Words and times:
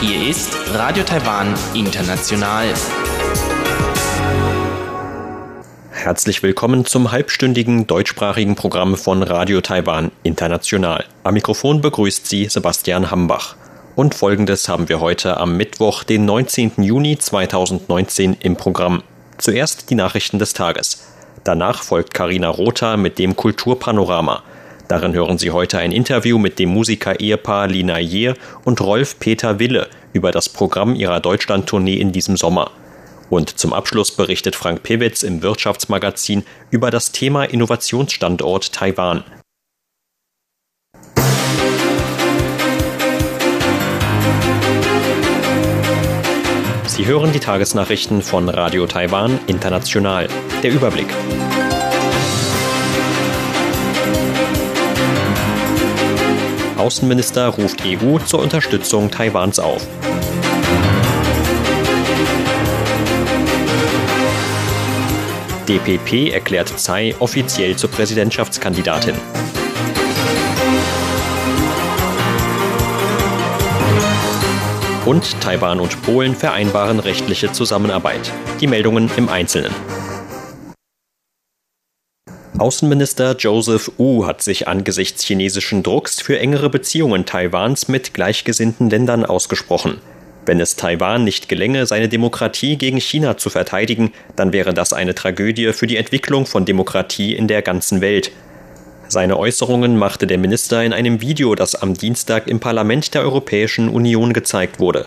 Hier 0.00 0.28
ist 0.28 0.56
Radio 0.72 1.04
Taiwan 1.04 1.54
International. 1.72 2.74
Herzlich 5.92 6.42
willkommen 6.42 6.84
zum 6.84 7.12
halbstündigen 7.12 7.86
deutschsprachigen 7.86 8.56
Programm 8.56 8.96
von 8.96 9.22
Radio 9.22 9.60
Taiwan 9.60 10.10
International. 10.24 11.04
Am 11.22 11.34
Mikrofon 11.34 11.80
begrüßt 11.80 12.26
Sie 12.26 12.46
Sebastian 12.46 13.12
Hambach. 13.12 13.54
Und 13.94 14.16
folgendes 14.16 14.68
haben 14.68 14.88
wir 14.88 14.98
heute 14.98 15.36
am 15.36 15.56
Mittwoch, 15.56 16.02
den 16.02 16.24
19. 16.24 16.72
Juni 16.78 17.18
2019 17.18 18.36
im 18.40 18.56
Programm. 18.56 19.04
Zuerst 19.38 19.90
die 19.90 19.94
Nachrichten 19.94 20.40
des 20.40 20.54
Tages. 20.54 21.04
Danach 21.44 21.82
folgt 21.82 22.14
Karina 22.14 22.48
Rotha 22.48 22.96
mit 22.96 23.18
dem 23.18 23.36
Kulturpanorama. 23.36 24.42
Darin 24.88 25.12
hören 25.12 25.36
Sie 25.36 25.50
heute 25.50 25.78
ein 25.78 25.92
Interview 25.92 26.38
mit 26.38 26.58
dem 26.58 26.70
Musiker-Ehepaar 26.70 27.68
Lina 27.68 27.98
Jeer 27.98 28.34
und 28.64 28.80
Rolf 28.80 29.18
Peter 29.18 29.58
Wille 29.58 29.88
über 30.14 30.30
das 30.30 30.48
Programm 30.48 30.94
ihrer 30.94 31.20
Deutschlandtournee 31.20 31.96
in 31.96 32.12
diesem 32.12 32.38
Sommer. 32.38 32.70
Und 33.28 33.58
zum 33.58 33.74
Abschluss 33.74 34.10
berichtet 34.10 34.56
Frank 34.56 34.82
Pewitz 34.82 35.22
im 35.22 35.42
Wirtschaftsmagazin 35.42 36.44
über 36.70 36.90
das 36.90 37.12
Thema 37.12 37.44
Innovationsstandort 37.44 38.72
Taiwan. 38.72 39.24
Sie 46.94 47.06
hören 47.06 47.32
die 47.32 47.40
Tagesnachrichten 47.40 48.22
von 48.22 48.48
Radio 48.48 48.86
Taiwan 48.86 49.40
International. 49.48 50.28
Der 50.62 50.70
Überblick. 50.70 51.08
Außenminister 56.78 57.48
ruft 57.48 57.82
EU 57.84 58.20
zur 58.20 58.38
Unterstützung 58.40 59.10
Taiwans 59.10 59.58
auf. 59.58 59.84
DPP 65.66 66.32
erklärt 66.32 66.68
Tsai 66.76 67.16
offiziell 67.18 67.74
zur 67.74 67.90
Präsidentschaftskandidatin. 67.90 69.16
Und 75.06 75.38
Taiwan 75.42 75.80
und 75.80 76.00
Polen 76.02 76.34
vereinbaren 76.34 76.98
rechtliche 76.98 77.52
Zusammenarbeit. 77.52 78.32
Die 78.62 78.66
Meldungen 78.66 79.10
im 79.18 79.28
Einzelnen. 79.28 79.70
Außenminister 82.56 83.36
Joseph 83.36 83.92
Wu 83.98 84.24
hat 84.24 84.40
sich 84.40 84.66
angesichts 84.66 85.22
chinesischen 85.22 85.82
Drucks 85.82 86.22
für 86.22 86.38
engere 86.38 86.70
Beziehungen 86.70 87.26
Taiwans 87.26 87.86
mit 87.88 88.14
gleichgesinnten 88.14 88.88
Ländern 88.88 89.26
ausgesprochen. 89.26 90.00
Wenn 90.46 90.58
es 90.58 90.76
Taiwan 90.76 91.22
nicht 91.22 91.50
gelänge, 91.50 91.84
seine 91.84 92.08
Demokratie 92.08 92.76
gegen 92.76 92.98
China 92.98 93.36
zu 93.36 93.50
verteidigen, 93.50 94.12
dann 94.36 94.54
wäre 94.54 94.72
das 94.72 94.94
eine 94.94 95.14
Tragödie 95.14 95.74
für 95.74 95.86
die 95.86 95.98
Entwicklung 95.98 96.46
von 96.46 96.64
Demokratie 96.64 97.34
in 97.34 97.46
der 97.46 97.60
ganzen 97.60 98.00
Welt. 98.00 98.32
Seine 99.14 99.38
Äußerungen 99.38 99.96
machte 99.96 100.26
der 100.26 100.38
Minister 100.38 100.82
in 100.82 100.92
einem 100.92 101.20
Video, 101.20 101.54
das 101.54 101.76
am 101.76 101.94
Dienstag 101.94 102.48
im 102.48 102.58
Parlament 102.58 103.14
der 103.14 103.22
Europäischen 103.22 103.88
Union 103.88 104.32
gezeigt 104.32 104.80
wurde. 104.80 105.06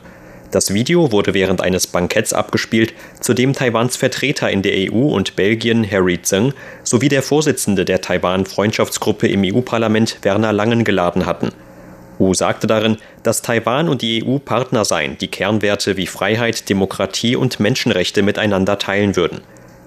Das 0.50 0.74
Video 0.74 1.12
wurde 1.12 1.34
während 1.34 1.60
eines 1.60 1.88
Banketts 1.88 2.32
abgespielt, 2.32 2.94
zu 3.20 3.34
dem 3.34 3.52
Taiwans 3.52 3.98
Vertreter 3.98 4.50
in 4.50 4.62
der 4.62 4.94
EU 4.94 5.10
und 5.10 5.36
Belgien 5.36 5.86
Harry 5.92 6.22
Tseng 6.22 6.54
sowie 6.84 7.10
der 7.10 7.22
Vorsitzende 7.22 7.84
der 7.84 8.00
Taiwan-Freundschaftsgruppe 8.00 9.28
im 9.28 9.44
EU-Parlament 9.44 10.20
Werner 10.22 10.54
Langen 10.54 10.86
geladen 10.86 11.26
hatten. 11.26 11.50
Wu 12.18 12.34
sagte 12.34 12.66
darin, 12.66 12.96
dass 13.24 13.42
Taiwan 13.42 13.90
und 13.90 14.02
die 14.02 14.26
EU 14.26 14.38
Partner 14.38 14.86
seien, 14.86 15.18
die 15.18 15.28
Kernwerte 15.28 15.98
wie 15.98 16.08
Freiheit, 16.08 16.70
Demokratie 16.70 17.36
und 17.36 17.60
Menschenrechte 17.60 18.22
miteinander 18.22 18.80
teilen 18.80 19.18
würden. 19.18 19.42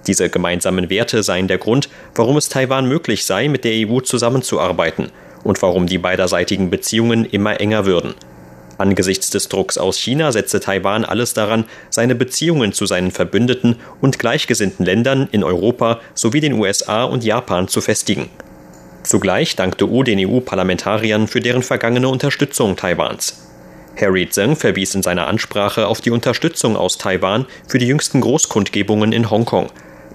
Diese 0.07 0.29
gemeinsamen 0.29 0.89
Werte 0.89 1.23
seien 1.23 1.47
der 1.47 1.57
Grund, 1.57 1.89
warum 2.15 2.37
es 2.37 2.49
Taiwan 2.49 2.87
möglich 2.87 3.25
sei, 3.25 3.47
mit 3.47 3.63
der 3.63 3.87
EU 3.87 3.99
zusammenzuarbeiten 3.99 5.11
und 5.43 5.61
warum 5.61 5.87
die 5.87 5.97
beiderseitigen 5.97 6.69
Beziehungen 6.69 7.25
immer 7.25 7.59
enger 7.59 7.85
würden. 7.85 8.15
Angesichts 8.77 9.29
des 9.29 9.47
Drucks 9.47 9.77
aus 9.77 9.99
China 9.99 10.31
setze 10.31 10.59
Taiwan 10.59 11.05
alles 11.05 11.35
daran, 11.35 11.65
seine 11.91 12.15
Beziehungen 12.15 12.73
zu 12.73 12.87
seinen 12.87 13.11
Verbündeten 13.11 13.75
und 14.01 14.17
gleichgesinnten 14.17 14.85
Ländern 14.85 15.29
in 15.31 15.43
Europa 15.43 15.99
sowie 16.15 16.39
den 16.39 16.53
USA 16.53 17.03
und 17.03 17.23
Japan 17.23 17.67
zu 17.67 17.79
festigen. 17.79 18.29
Zugleich 19.03 19.55
dankte 19.55 19.87
U 19.87 20.01
den 20.01 20.27
EU-Parlamentariern 20.27 21.27
für 21.27 21.41
deren 21.41 21.61
vergangene 21.61 22.07
Unterstützung 22.09 22.75
Taiwans. 22.75 23.47
Harry 23.99 24.27
Zheng 24.29 24.55
verwies 24.55 24.95
in 24.95 25.03
seiner 25.03 25.27
Ansprache 25.27 25.85
auf 25.87 26.01
die 26.01 26.11
Unterstützung 26.11 26.75
aus 26.75 26.97
Taiwan 26.97 27.45
für 27.67 27.77
die 27.77 27.87
jüngsten 27.87 28.21
Großkundgebungen 28.21 29.11
in 29.11 29.29
Hongkong. 29.29 29.69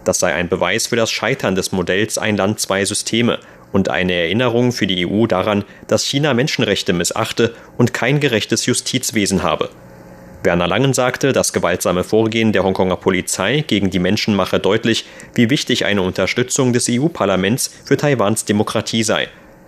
Das 0.07 0.21
sei 0.21 0.33
ein 0.33 0.49
Beweis 0.49 0.87
für 0.87 0.95
das 0.95 1.11
Scheitern 1.11 1.57
des 1.57 1.73
Modells 1.73 2.17
Ein 2.17 2.37
Land, 2.37 2.61
zwei 2.61 2.85
Systeme 2.85 3.41
und 3.73 3.89
eine 3.89 4.13
Erinnerung 4.13 4.71
für 4.71 4.87
die 4.87 5.05
EU 5.05 5.27
daran, 5.27 5.65
dass 5.89 6.05
China 6.05 6.33
Menschenrechte 6.33 6.93
missachte 6.93 7.55
und 7.77 7.93
kein 7.93 8.21
gerechtes 8.21 8.67
Justizwesen 8.67 9.43
habe. 9.43 9.69
Werner 10.45 10.69
Langen 10.69 10.95
sagte, 10.95 11.33
das 11.33 11.53
gewaltsame 11.53 12.05
Vorgehen 12.05 12.53
der 12.53 12.63
Hongkonger 12.63 12.97
Polizei 12.97 13.65
gegen 13.67 13.91
die 13.91 13.99
Menschen 13.99 14.37
mache 14.37 14.61
deutlich, 14.61 15.07
wie 15.35 15.51
wichtig 15.51 15.85
eine 15.85 16.03
Unterstützung 16.03 16.73
des 16.73 16.89
EU-Parlaments 16.89 17.75
für 17.85 17.97
Taiwans 17.97 18.45
Demokratie 18.45 19.03
sei. 19.03 19.27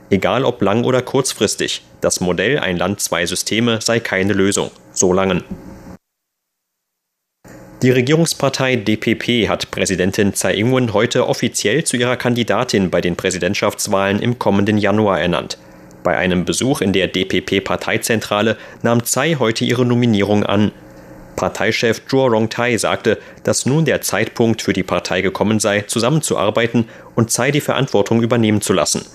Egal 0.09 0.45
ob 0.45 0.63
lang 0.63 0.85
oder 0.85 1.03
kurzfristig, 1.03 1.83
das 2.01 2.21
Modell 2.21 2.61
Ein 2.61 2.77
Land, 2.77 3.01
zwei 3.01 3.27
Systeme 3.27 3.81
sei 3.83 3.99
keine 3.99 4.35
Lösung. 4.35 4.71
So 4.93 5.13
Langen. 5.13 5.43
Die 7.81 7.93
Regierungspartei 7.93 8.75
DPP 8.75 9.49
hat 9.49 9.71
Präsidentin 9.71 10.35
Tsai 10.35 10.55
Ing-wen 10.55 10.95
heute 10.95 11.29
offiziell 11.29 11.85
zu 11.85 11.97
ihrer 11.97 12.17
Kandidatin 12.17 12.91
bei 12.91 13.01
den 13.01 13.15
Präsidentschaftswahlen 13.15 14.19
im 14.19 14.37
kommenden 14.37 14.79
Januar 14.79 15.21
ernannt. 15.21 15.59
Bei 16.03 16.17
einem 16.17 16.45
Besuch 16.45 16.81
in 16.81 16.93
der 16.93 17.07
DPP-Parteizentrale 17.07 18.57
nahm 18.83 19.05
Tsai 19.05 19.37
heute 19.39 19.65
ihre 19.65 19.87
Nominierung 19.87 20.43
an. 20.43 20.73
Parteichef 21.37 22.05
Zhuo 22.09 22.27
Rongtai 22.27 22.77
sagte, 22.79 23.17
dass 23.45 23.65
nun 23.65 23.85
der 23.85 24.01
Zeitpunkt 24.01 24.61
für 24.61 24.73
die 24.73 24.83
Partei 24.83 25.21
gekommen 25.21 25.61
sei, 25.61 25.83
zusammenzuarbeiten 25.83 26.87
und 27.15 27.31
Tsai 27.31 27.53
die 27.53 27.61
Verantwortung 27.61 28.23
übernehmen 28.23 28.61
zu 28.61 28.73
lassen. 28.73 29.07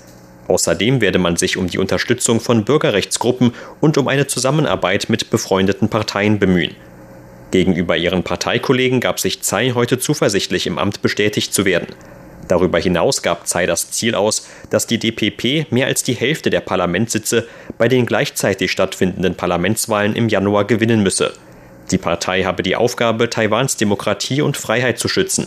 Außerdem 0.48 1.02
werde 1.02 1.20
man 1.20 1.36
sich 1.36 1.58
um 1.58 1.68
die 1.68 1.80
Unterstützung 1.80 2.40
von 2.40 2.64
Bürgerrechtsgruppen 2.64 3.54
und 3.82 3.98
um 3.98 4.08
eine 4.08 4.28
Zusammenarbeit 4.28 5.10
mit 5.10 5.30
befreundeten 5.30 5.90
Parteien 5.90 6.40
bemühen. 6.40 6.74
Gegenüber 7.54 7.96
ihren 7.96 8.24
Parteikollegen 8.24 9.00
gab 9.00 9.20
sich 9.20 9.42
Tsai 9.42 9.74
heute 9.76 10.00
zuversichtlich, 10.00 10.66
im 10.66 10.80
Amt 10.80 11.04
bestätigt 11.04 11.54
zu 11.54 11.66
werden. 11.66 11.86
Darüber 12.48 12.80
hinaus 12.80 13.22
gab 13.22 13.46
Tsai 13.46 13.68
das 13.68 13.92
Ziel 13.92 14.16
aus, 14.16 14.48
dass 14.72 14.88
die 14.88 14.98
DPP 14.98 15.72
mehr 15.72 15.86
als 15.86 16.02
die 16.02 16.16
Hälfte 16.16 16.50
der 16.50 16.62
Parlamentssitze 16.62 17.48
bei 17.78 17.88
den 17.88 18.08
gleichzeitig 18.08 18.72
stattfindenden 18.72 19.36
Parlamentswahlen 19.36 20.16
im 20.16 20.30
Januar 20.30 20.66
gewinnen 20.66 21.04
müsse. 21.04 21.34
Die 21.92 22.00
Partei 22.00 22.42
habe 22.42 22.64
die 22.64 22.76
Aufgabe, 22.76 23.30
Taiwans 23.30 23.78
Demokratie 23.78 24.42
und 24.42 24.58
Freiheit 24.58 24.98
zu 24.98 25.08
schützen. 25.08 25.46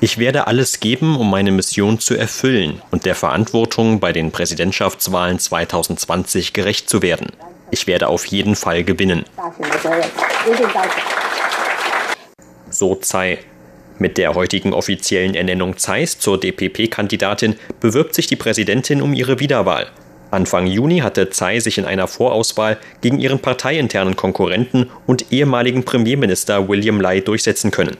Ich 0.00 0.18
werde 0.18 0.46
alles 0.46 0.78
geben, 0.78 1.16
um 1.16 1.28
meine 1.28 1.50
Mission 1.50 1.98
zu 1.98 2.14
erfüllen 2.14 2.80
und 2.92 3.06
der 3.06 3.16
Verantwortung 3.16 3.98
bei 3.98 4.12
den 4.12 4.30
Präsidentschaftswahlen 4.30 5.40
2020 5.40 6.52
gerecht 6.52 6.88
zu 6.88 7.02
werden. 7.02 7.32
Ich 7.70 7.86
werde 7.86 8.08
auf 8.08 8.26
jeden 8.26 8.56
Fall 8.56 8.84
gewinnen. 8.84 9.24
So 12.70 12.94
Tsai. 12.96 13.38
Mit 13.98 14.16
der 14.16 14.34
heutigen 14.34 14.72
offiziellen 14.72 15.34
Ernennung 15.34 15.76
Zeis 15.76 16.18
zur 16.18 16.40
DPP-Kandidatin 16.40 17.56
bewirbt 17.80 18.14
sich 18.14 18.26
die 18.26 18.36
Präsidentin 18.36 19.02
um 19.02 19.12
ihre 19.12 19.40
Wiederwahl. 19.40 19.88
Anfang 20.30 20.66
Juni 20.66 21.00
hatte 21.00 21.28
Tsai 21.28 21.60
sich 21.60 21.76
in 21.76 21.84
einer 21.84 22.06
Vorauswahl 22.06 22.78
gegen 23.02 23.18
ihren 23.18 23.40
parteiinternen 23.40 24.16
Konkurrenten 24.16 24.88
und 25.06 25.32
ehemaligen 25.32 25.84
Premierminister 25.84 26.68
William 26.68 27.00
Lai 27.00 27.20
durchsetzen 27.20 27.70
können. 27.70 27.96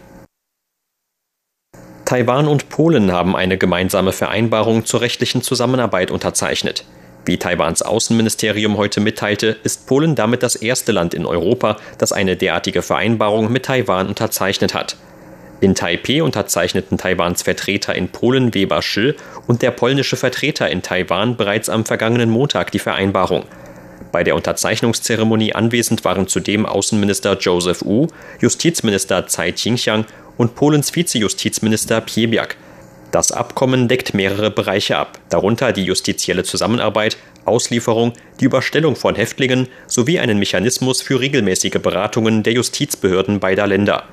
Taiwan 2.04 2.48
und 2.48 2.70
Polen 2.70 3.12
haben 3.12 3.36
eine 3.36 3.58
gemeinsame 3.58 4.12
Vereinbarung 4.12 4.84
zur 4.84 5.00
rechtlichen 5.00 5.42
Zusammenarbeit 5.42 6.10
unterzeichnet. 6.10 6.84
Wie 7.26 7.36
Taiwans 7.36 7.82
Außenministerium 7.82 8.76
heute 8.78 9.00
mitteilte, 9.00 9.56
ist 9.62 9.86
Polen 9.86 10.14
damit 10.14 10.42
das 10.42 10.56
erste 10.56 10.92
Land 10.92 11.12
in 11.12 11.26
Europa, 11.26 11.76
das 11.98 12.12
eine 12.12 12.36
derartige 12.36 12.82
Vereinbarung 12.82 13.52
mit 13.52 13.66
Taiwan 13.66 14.08
unterzeichnet 14.08 14.74
hat. 14.74 14.96
In 15.60 15.74
Taipeh 15.74 16.22
unterzeichneten 16.22 16.96
Taiwans 16.96 17.42
Vertreter 17.42 17.94
in 17.94 18.08
Polen 18.08 18.54
Weber 18.54 18.80
Schill 18.80 19.14
und 19.46 19.60
der 19.60 19.70
polnische 19.70 20.16
Vertreter 20.16 20.70
in 20.70 20.80
Taiwan 20.80 21.36
bereits 21.36 21.68
am 21.68 21.84
vergangenen 21.84 22.30
Montag 22.30 22.72
die 22.72 22.78
Vereinbarung. 22.78 23.44
Bei 24.10 24.24
der 24.24 24.34
Unterzeichnungszeremonie 24.34 25.52
anwesend 25.52 26.04
waren 26.06 26.26
zudem 26.26 26.64
Außenminister 26.64 27.36
Joseph 27.38 27.84
Wu, 27.84 28.08
Justizminister 28.40 29.26
Tsai 29.26 29.52
Ching-chiang 29.52 30.06
und 30.38 30.54
Polens 30.54 30.90
Vizejustizminister 30.90 32.00
Piebiak. 32.00 32.56
Das 33.10 33.32
Abkommen 33.32 33.88
deckt 33.88 34.14
mehrere 34.14 34.52
Bereiche 34.52 34.96
ab, 34.96 35.18
darunter 35.30 35.72
die 35.72 35.84
justizielle 35.84 36.44
Zusammenarbeit, 36.44 37.16
Auslieferung, 37.44 38.12
die 38.38 38.44
Überstellung 38.44 38.94
von 38.94 39.16
Häftlingen 39.16 39.66
sowie 39.88 40.20
einen 40.20 40.38
Mechanismus 40.38 41.02
für 41.02 41.18
regelmäßige 41.18 41.80
Beratungen 41.82 42.44
der 42.44 42.52
Justizbehörden 42.52 43.40
beider 43.40 43.66
Länder. 43.66 44.04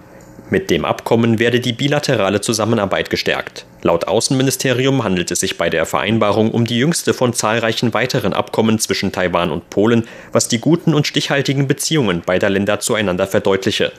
Mit 0.49 0.69
dem 0.69 0.85
Abkommen 0.85 1.39
werde 1.39 1.59
die 1.59 1.73
bilaterale 1.73 2.41
Zusammenarbeit 2.41 3.09
gestärkt. 3.09 3.65
Laut 3.81 4.07
Außenministerium 4.07 5.03
handelt 5.03 5.29
es 5.29 5.41
sich 5.41 5.57
bei 5.57 5.69
der 5.69 5.85
Vereinbarung 5.85 6.51
um 6.51 6.65
die 6.65 6.79
jüngste 6.79 7.13
von 7.13 7.33
zahlreichen 7.33 7.93
weiteren 7.93 8.33
Abkommen 8.33 8.79
zwischen 8.79 9.11
Taiwan 9.11 9.51
und 9.51 9.69
Polen, 9.69 10.07
was 10.31 10.47
die 10.47 10.59
guten 10.59 10.93
und 10.93 11.05
stichhaltigen 11.05 11.67
Beziehungen 11.67 12.21
beider 12.25 12.49
Länder 12.49 12.79
zueinander 12.79 13.27
verdeutliche. 13.27 13.91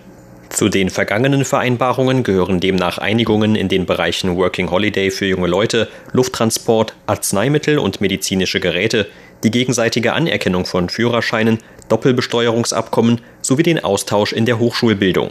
Zu 0.51 0.69
den 0.69 0.91
vergangenen 0.91 1.45
Vereinbarungen 1.45 2.23
gehören 2.23 2.59
demnach 2.59 2.99
Einigungen 2.99 3.55
in 3.55 3.69
den 3.69 3.87
Bereichen 3.87 4.37
Working 4.37 4.71
Holiday 4.71 5.11
für 5.11 5.27
junge 5.27 5.47
Leute, 5.47 5.89
Lufttransport, 6.13 6.95
Arzneimittel 7.07 7.79
und 7.79 8.01
medizinische 8.01 8.59
Geräte, 8.59 9.07
die 9.45 9.51
gegenseitige 9.51 10.15
Anerkennung 10.15 10.65
von 10.65 10.89
Führerscheinen, 10.89 11.59
Doppelbesteuerungsabkommen 11.89 13.21
sowie 13.43 13.63
den 13.63 13.85
Austausch 13.85 14.33
in 14.33 14.47
der 14.47 14.59
Hochschulbildung. 14.59 15.31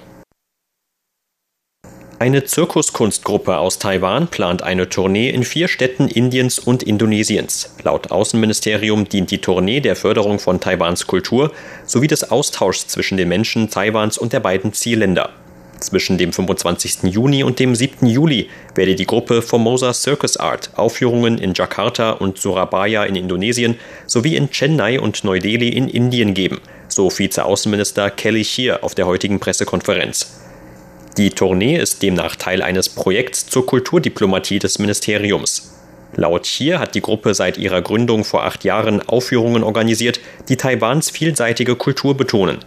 Eine 2.19 2.43
Zirkuskunstgruppe 2.43 3.59
aus 3.59 3.77
Taiwan 3.77 4.27
plant 4.27 4.63
eine 4.63 4.89
Tournee 4.89 5.29
in 5.29 5.43
vier 5.43 5.67
Städten 5.67 6.07
Indiens 6.07 6.57
und 6.57 6.81
Indonesiens. 6.81 7.75
Laut 7.83 8.09
Außenministerium 8.09 9.07
dient 9.07 9.29
die 9.29 9.37
Tournee 9.37 9.81
der 9.81 9.95
Förderung 9.95 10.39
von 10.39 10.59
Taiwans 10.59 11.05
Kultur 11.05 11.51
sowie 11.85 12.07
des 12.07 12.31
Austauschs 12.31 12.87
zwischen 12.87 13.17
den 13.17 13.29
Menschen 13.29 13.69
Taiwans 13.69 14.17
und 14.17 14.33
der 14.33 14.39
beiden 14.39 14.73
Zielländer. 14.73 15.29
Zwischen 15.79 16.17
dem 16.17 16.33
25. 16.33 17.03
Juni 17.03 17.43
und 17.43 17.59
dem 17.59 17.75
7. 17.75 18.07
Juli 18.07 18.49
werde 18.73 18.95
die 18.95 19.05
Gruppe 19.05 19.43
Formosa 19.43 19.93
Circus 19.93 20.37
Art 20.37 20.71
Aufführungen 20.75 21.37
in 21.37 21.53
Jakarta 21.53 22.13
und 22.13 22.39
Surabaya 22.39 23.03
in 23.03 23.15
Indonesien 23.15 23.77
sowie 24.07 24.37
in 24.37 24.49
Chennai 24.49 24.99
und 24.99 25.23
Neu-Delhi 25.23 25.69
in 25.69 25.87
Indien 25.87 26.33
geben, 26.33 26.61
so 26.87 27.11
Vizeaußenminister 27.15 28.09
Kelly 28.09 28.43
Shear 28.43 28.83
auf 28.83 28.95
der 28.95 29.05
heutigen 29.05 29.39
Pressekonferenz. 29.39 30.46
Die 31.17 31.31
Tournee 31.31 31.77
ist 31.77 32.03
demnach 32.03 32.35
Teil 32.35 32.61
eines 32.61 32.89
Projekts 32.89 33.47
zur 33.47 33.65
Kulturdiplomatie 33.65 34.59
des 34.59 34.77
Ministeriums. 34.77 35.73
Laut 36.15 36.45
Hier 36.45 36.77
hat 36.77 36.93
die 36.93 37.01
Gruppe 37.01 37.33
seit 37.33 37.57
ihrer 37.57 37.81
Gründung 37.81 38.23
vor 38.23 38.43
acht 38.43 38.63
Jahren 38.63 39.01
Aufführungen 39.01 39.63
organisiert, 39.63 40.19
die 40.47 40.57
Taiwans 40.57 41.09
vielseitige 41.09 41.75
Kultur 41.75 42.15
betonen. 42.15 42.59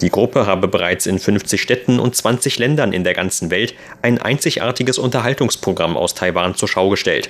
Die 0.00 0.08
Gruppe 0.08 0.46
habe 0.46 0.66
bereits 0.66 1.04
in 1.04 1.18
50 1.18 1.60
Städten 1.60 2.00
und 2.00 2.16
20 2.16 2.58
Ländern 2.58 2.94
in 2.94 3.04
der 3.04 3.12
ganzen 3.12 3.50
Welt 3.50 3.74
ein 4.00 4.16
einzigartiges 4.16 4.96
Unterhaltungsprogramm 4.96 5.98
aus 5.98 6.14
Taiwan 6.14 6.54
zur 6.54 6.68
Schau 6.68 6.88
gestellt. 6.88 7.28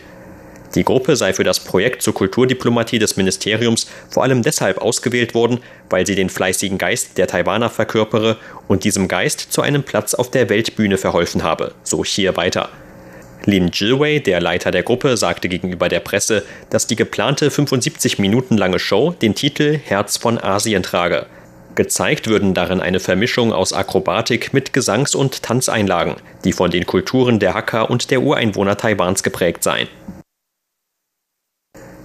Die 0.74 0.84
Gruppe 0.84 1.16
sei 1.16 1.32
für 1.32 1.42
das 1.42 1.60
Projekt 1.60 2.02
zur 2.02 2.14
Kulturdiplomatie 2.14 3.00
des 3.00 3.16
Ministeriums 3.16 3.88
vor 4.08 4.22
allem 4.22 4.42
deshalb 4.42 4.78
ausgewählt 4.78 5.34
worden, 5.34 5.58
weil 5.88 6.06
sie 6.06 6.14
den 6.14 6.30
fleißigen 6.30 6.78
Geist 6.78 7.18
der 7.18 7.26
Taiwaner 7.26 7.70
verkörpere 7.70 8.36
und 8.68 8.84
diesem 8.84 9.08
Geist 9.08 9.40
zu 9.52 9.62
einem 9.62 9.82
Platz 9.82 10.14
auf 10.14 10.30
der 10.30 10.48
Weltbühne 10.48 10.96
verholfen 10.96 11.42
habe, 11.42 11.74
so 11.82 12.04
hier 12.04 12.36
weiter. 12.36 12.68
Lin 13.46 13.72
Zhiwei, 13.72 14.18
der 14.18 14.40
Leiter 14.40 14.70
der 14.70 14.82
Gruppe, 14.82 15.16
sagte 15.16 15.48
gegenüber 15.48 15.88
der 15.88 16.00
Presse, 16.00 16.44
dass 16.68 16.86
die 16.86 16.96
geplante 16.96 17.50
75 17.50 18.18
Minuten 18.18 18.56
lange 18.56 18.78
Show 18.78 19.14
den 19.22 19.34
Titel 19.34 19.78
Herz 19.82 20.18
von 20.18 20.38
Asien 20.38 20.82
trage. 20.82 21.26
Gezeigt 21.74 22.28
würden 22.28 22.52
darin 22.52 22.80
eine 22.80 23.00
Vermischung 23.00 23.52
aus 23.52 23.72
Akrobatik 23.72 24.52
mit 24.52 24.72
Gesangs- 24.72 25.14
und 25.14 25.42
Tanzeinlagen, 25.42 26.16
die 26.44 26.52
von 26.52 26.70
den 26.70 26.84
Kulturen 26.84 27.38
der 27.38 27.54
Hakka 27.54 27.82
und 27.82 28.10
der 28.10 28.20
Ureinwohner 28.20 28.76
Taiwans 28.76 29.22
geprägt 29.22 29.62
seien. 29.64 29.88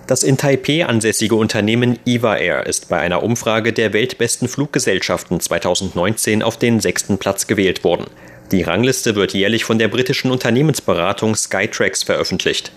Das 0.07 0.21
in 0.21 0.37
Taipeh 0.37 0.83
ansässige 0.83 1.33
Unternehmen 1.33 1.97
EVA 2.05 2.35
Air 2.35 2.67
ist 2.67 2.89
bei 2.89 2.99
einer 2.99 3.23
Umfrage 3.23 3.73
der 3.73 3.91
weltbesten 3.91 4.47
Fluggesellschaften 4.47 5.39
2019 5.39 6.43
auf 6.43 6.57
den 6.57 6.79
sechsten 6.79 7.17
Platz 7.17 7.47
gewählt 7.47 7.83
worden. 7.83 8.05
Die 8.51 8.61
Rangliste 8.61 9.15
wird 9.15 9.33
jährlich 9.33 9.65
von 9.65 9.79
der 9.79 9.87
britischen 9.87 10.29
Unternehmensberatung 10.29 11.35
Skytrax 11.35 12.03
veröffentlicht. 12.03 12.71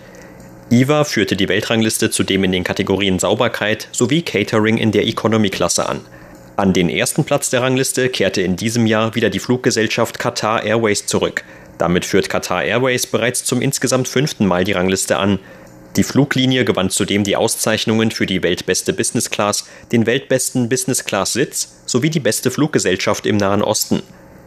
EVA 0.71 1.03
führte 1.03 1.35
die 1.35 1.49
Weltrangliste 1.49 2.09
zudem 2.09 2.43
in 2.43 2.51
den 2.51 2.63
Kategorien 2.63 3.19
Sauberkeit 3.19 3.87
sowie 3.91 4.23
Catering 4.23 4.77
in 4.77 4.91
der 4.91 5.05
Economy-Klasse 5.05 5.87
an. 5.87 6.01
An 6.57 6.73
den 6.73 6.89
ersten 6.89 7.23
Platz 7.25 7.51
der 7.51 7.61
Rangliste 7.61 8.09
kehrte 8.09 8.41
in 8.41 8.55
diesem 8.55 8.87
Jahr 8.87 9.13
wieder 9.13 9.29
die 9.29 9.39
Fluggesellschaft 9.39 10.17
Qatar 10.17 10.63
Airways 10.63 11.05
zurück. 11.05 11.43
Damit 11.77 12.05
führt 12.05 12.27
Qatar 12.27 12.63
Airways 12.63 13.05
bereits 13.07 13.45
zum 13.45 13.61
insgesamt 13.61 14.07
fünften 14.07 14.45
Mal 14.47 14.63
die 14.63 14.73
Rangliste 14.73 15.17
an. 15.17 15.39
Die 15.95 16.03
Fluglinie 16.03 16.65
gewann 16.65 16.89
zudem 16.89 17.23
die 17.23 17.35
Auszeichnungen 17.35 18.11
für 18.11 18.25
die 18.25 18.43
weltbeste 18.43 18.93
Business 18.93 19.29
Class, 19.29 19.65
den 19.91 20.05
weltbesten 20.05 20.69
Business 20.69 21.03
Class 21.03 21.33
Sitz 21.33 21.81
sowie 21.85 22.09
die 22.09 22.19
beste 22.19 22.51
Fluggesellschaft 22.51 23.25
im 23.25 23.37
Nahen 23.37 23.63
Osten. 23.63 24.03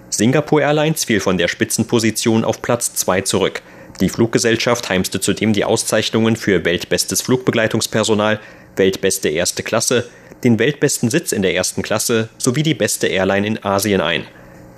Singapore 0.08 0.62
Airlines 0.62 1.04
fiel 1.04 1.20
von 1.20 1.38
der 1.38 1.48
Spitzenposition 1.48 2.44
auf 2.44 2.62
Platz 2.62 2.94
2 2.94 3.22
zurück. 3.22 3.62
Die 4.00 4.08
Fluggesellschaft 4.08 4.88
heimste 4.88 5.20
zudem 5.20 5.52
die 5.52 5.64
Auszeichnungen 5.64 6.36
für 6.36 6.64
weltbestes 6.64 7.22
Flugbegleitungspersonal, 7.22 8.40
weltbeste 8.76 9.28
erste 9.28 9.62
Klasse, 9.62 10.08
den 10.44 10.58
weltbesten 10.58 11.10
Sitz 11.10 11.32
in 11.32 11.42
der 11.42 11.54
ersten 11.54 11.82
Klasse 11.82 12.28
sowie 12.38 12.62
die 12.62 12.74
beste 12.74 13.08
Airline 13.08 13.46
in 13.46 13.64
Asien 13.64 14.00
ein. 14.00 14.24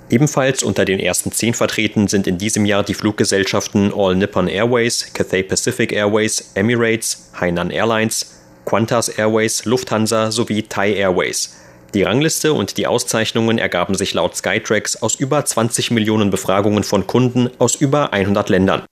Ebenfalls 0.09 0.61
unter 0.61 0.85
den 0.85 0.99
ersten 0.99 1.31
zehn 1.31 1.53
vertreten 1.53 2.07
sind 2.07 2.27
in 2.27 2.37
diesem 2.37 2.65
Jahr 2.65 2.83
die 2.83 2.93
Fluggesellschaften 2.93 3.91
All 3.95 4.15
Nippon 4.15 4.47
Airways, 4.47 5.11
Cathay 5.13 5.41
Pacific 5.41 5.91
Airways, 5.91 6.51
Emirates, 6.53 7.31
Hainan 7.39 7.71
Airlines, 7.71 8.43
Qantas 8.65 9.09
Airways, 9.09 9.65
Lufthansa 9.65 10.31
sowie 10.31 10.63
Thai 10.63 10.93
Airways. 10.93 11.55
Die 11.95 12.03
Rangliste 12.03 12.53
und 12.53 12.77
die 12.77 12.87
Auszeichnungen 12.87 13.57
ergaben 13.57 13.95
sich 13.95 14.13
laut 14.13 14.35
Skytrax 14.35 15.01
aus 15.01 15.15
über 15.15 15.43
20 15.43 15.91
Millionen 15.91 16.29
Befragungen 16.29 16.83
von 16.83 17.07
Kunden 17.07 17.49
aus 17.57 17.75
über 17.75 18.13
100 18.13 18.49
Ländern. 18.49 18.83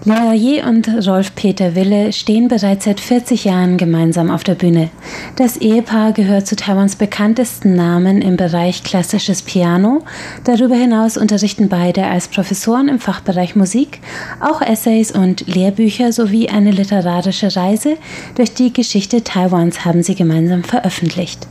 Leoyer 0.03 0.67
und 0.67 0.89
Rolf-Peter 1.07 1.75
Wille 1.75 2.15
stehen 2.15 2.49
bereits 2.49 2.87
seit 2.87 3.01
40 3.01 3.45
Jahren 3.45 3.77
gemeinsam 3.77 4.31
auf 4.31 4.43
der 4.43 4.55
Bühne. 4.55 4.89
Das 5.37 5.59
Ehepaar 5.59 6.13
gehört 6.13 6.47
zu 6.47 6.57
Taiwans 6.57 6.97
bekanntesten 6.97 7.75
Namen 7.75 8.23
im 8.23 8.39
Bereich 8.39 8.83
klassisches 8.83 9.43
Piano. 9.43 10.03
Darüber 10.45 10.75
hinaus 10.75 11.19
unterrichten 11.19 11.69
beide 11.69 12.07
als 12.07 12.29
Professoren 12.29 12.89
im 12.89 12.99
Fachbereich 12.99 13.57
Musik 13.57 14.01
auch 14.41 14.63
Essays 14.63 15.13
und 15.13 15.47
Lehrbücher 15.47 16.13
sowie 16.13 16.49
eine 16.49 16.71
literarische 16.71 17.55
Reise 17.55 17.99
durch 18.37 18.55
die 18.55 18.73
Geschichte 18.73 19.23
Taiwans 19.23 19.85
haben 19.85 20.03
sie 20.03 20.15
gemeinsam 20.15 20.65
veröffentlicht. 20.65 21.47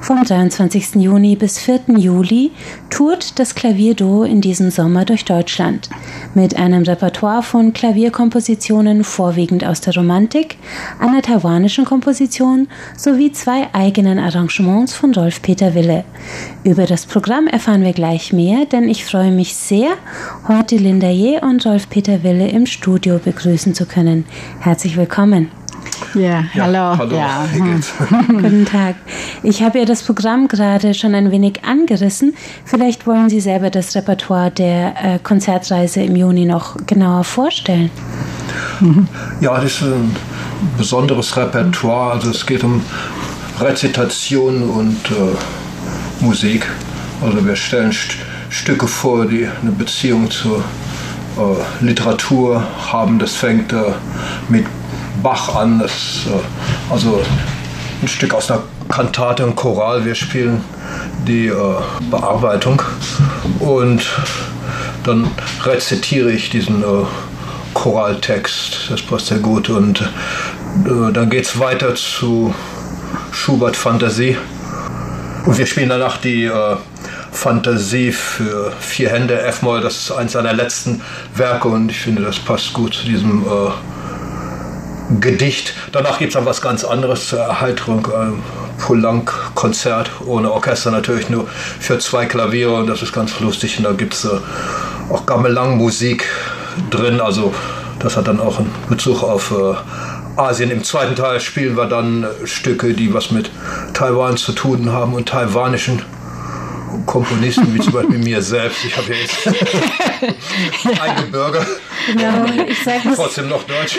Vom 0.00 0.22
23. 0.22 0.94
Juni 0.94 1.34
bis 1.34 1.58
4. 1.58 1.80
Juli 1.96 2.52
tourt 2.90 3.40
das 3.40 3.56
Klavierduo 3.56 4.22
in 4.22 4.40
diesem 4.40 4.70
Sommer 4.70 5.04
durch 5.04 5.24
Deutschland 5.24 5.90
mit 6.34 6.56
einem 6.56 6.84
Repertoire 6.84 7.42
von 7.42 7.72
Klavier 7.72 7.87
Klavierkompositionen 7.88 9.02
vorwiegend 9.02 9.64
aus 9.64 9.80
der 9.80 9.94
Romantik, 9.94 10.58
einer 10.98 11.22
taiwanischen 11.22 11.86
Komposition 11.86 12.68
sowie 12.94 13.32
zwei 13.32 13.72
eigenen 13.72 14.18
Arrangements 14.18 14.92
von 14.92 15.14
Rolf 15.14 15.40
Peter 15.40 15.74
Wille. 15.74 16.04
Über 16.64 16.84
das 16.84 17.06
Programm 17.06 17.46
erfahren 17.46 17.84
wir 17.84 17.94
gleich 17.94 18.30
mehr, 18.30 18.66
denn 18.66 18.90
ich 18.90 19.06
freue 19.06 19.30
mich 19.30 19.54
sehr, 19.54 19.88
heute 20.46 20.76
Linda 20.76 21.08
Je 21.08 21.40
und 21.40 21.64
Rolf 21.64 21.88
Peter 21.88 22.22
Wille 22.22 22.48
im 22.48 22.66
Studio 22.66 23.18
begrüßen 23.24 23.72
zu 23.72 23.86
können. 23.86 24.26
Herzlich 24.60 24.98
willkommen. 24.98 25.50
Ja, 26.14 26.44
hallo. 26.54 26.98
Hallo. 26.98 27.16
Ja. 27.16 27.46
Guten 28.28 28.64
Tag. 28.64 28.96
Ich 29.42 29.62
habe 29.62 29.78
ja 29.78 29.84
das 29.84 30.02
Programm 30.02 30.48
gerade 30.48 30.94
schon 30.94 31.14
ein 31.14 31.30
wenig 31.30 31.64
angerissen. 31.64 32.34
Vielleicht 32.64 33.06
wollen 33.06 33.28
Sie 33.28 33.40
selber 33.40 33.70
das 33.70 33.94
Repertoire 33.94 34.50
der 34.50 34.94
äh, 35.02 35.18
Konzertreise 35.22 36.02
im 36.02 36.16
Juni 36.16 36.44
noch 36.44 36.76
genauer 36.86 37.24
vorstellen. 37.24 37.90
Ja, 39.40 39.60
das 39.60 39.72
ist 39.72 39.82
ein 39.82 40.16
besonderes 40.76 41.36
Repertoire. 41.36 42.12
Also 42.12 42.30
es 42.30 42.46
geht 42.46 42.64
um 42.64 42.82
Rezitation 43.60 44.70
und 44.70 44.98
äh, 45.10 46.24
Musik. 46.24 46.66
Also 47.20 47.44
wir 47.44 47.56
stellen 47.56 47.92
St 47.92 48.16
Stücke 48.50 48.88
vor, 48.88 49.26
die 49.26 49.46
eine 49.46 49.72
Beziehung 49.72 50.30
zur 50.30 50.64
äh, 51.36 51.84
Literatur 51.84 52.62
haben. 52.90 53.18
Das 53.18 53.34
fängt 53.34 53.72
äh, 53.72 53.92
mit 54.48 54.64
Bach 55.22 55.54
an. 55.54 55.78
Das, 55.78 56.26
äh, 56.26 56.92
also 56.92 57.22
ein 58.02 58.08
Stück 58.08 58.34
aus 58.34 58.50
einer 58.50 58.62
Kantate 58.88 59.44
und 59.44 59.56
Choral. 59.56 60.04
Wir 60.04 60.14
spielen 60.14 60.62
die 61.26 61.46
äh, 61.46 61.74
Bearbeitung 62.10 62.82
und 63.60 64.06
dann 65.04 65.30
rezitiere 65.64 66.30
ich 66.30 66.50
diesen 66.50 66.82
äh, 66.82 66.86
Choraltext. 67.74 68.90
Das 68.90 69.02
passt 69.02 69.26
sehr 69.26 69.38
gut. 69.38 69.68
Und 69.70 70.00
äh, 70.00 71.12
dann 71.12 71.30
geht 71.30 71.44
es 71.44 71.58
weiter 71.58 71.94
zu 71.94 72.54
Schubert 73.32 73.76
Fantasie. 73.76 74.36
Und 75.46 75.56
wir 75.56 75.66
spielen 75.66 75.88
danach 75.88 76.18
die 76.18 76.44
äh, 76.44 76.76
Fantasie 77.32 78.12
für 78.12 78.72
vier 78.80 79.10
Hände 79.10 79.40
F-Moll. 79.40 79.80
Das 79.80 79.96
ist 79.96 80.12
eins 80.12 80.32
seiner 80.32 80.52
letzten 80.52 81.02
Werke 81.34 81.68
und 81.68 81.90
ich 81.90 81.98
finde, 81.98 82.22
das 82.22 82.38
passt 82.38 82.72
gut 82.72 82.94
zu 82.94 83.04
diesem 83.04 83.44
äh, 83.46 83.70
Gedicht. 85.20 85.74
Danach 85.92 86.18
gibt 86.18 86.30
es 86.30 86.34
dann 86.34 86.46
was 86.46 86.60
ganz 86.60 86.84
anderes 86.84 87.28
zur 87.28 87.40
Erheiterung. 87.40 88.06
Ein 88.06 88.42
Poulenc-Konzert 88.78 90.10
ohne 90.26 90.52
Orchester 90.52 90.90
natürlich 90.90 91.30
nur 91.30 91.46
für 91.48 91.98
zwei 91.98 92.26
Klaviere 92.26 92.74
und 92.74 92.86
das 92.86 93.02
ist 93.02 93.12
ganz 93.12 93.40
lustig. 93.40 93.78
Und 93.78 93.84
da 93.84 93.92
gibt 93.92 94.14
es 94.14 94.24
äh, 94.24 94.38
auch 95.10 95.26
Gamelang-Musik 95.26 96.24
drin. 96.90 97.20
Also 97.20 97.54
das 97.98 98.16
hat 98.16 98.28
dann 98.28 98.40
auch 98.40 98.58
einen 98.58 98.72
Bezug 98.88 99.22
auf 99.22 99.50
äh, 99.50 99.74
Asien. 100.40 100.70
Im 100.70 100.84
zweiten 100.84 101.16
Teil 101.16 101.40
spielen 101.40 101.76
wir 101.76 101.86
dann 101.86 102.26
Stücke, 102.44 102.94
die 102.94 103.12
was 103.12 103.30
mit 103.30 103.50
Taiwan 103.94 104.36
zu 104.36 104.52
tun 104.52 104.92
haben 104.92 105.14
und 105.14 105.28
taiwanischen 105.28 106.02
Komponisten, 107.06 107.74
wie 107.74 107.80
zum 107.80 107.94
Beispiel 107.94 108.18
mir 108.24 108.42
selbst. 108.42 108.84
Ich 108.84 108.96
habe 108.96 109.08
ja 109.08 109.20
jetzt 109.20 111.00
eingebürgert. 111.00 111.66
Genau, 112.06 112.44
ich 112.66 112.82
sage 112.82 113.00
das, 113.04 113.16
Trotzdem 113.16 113.48
noch 113.48 113.64
Deutsch. 113.64 113.98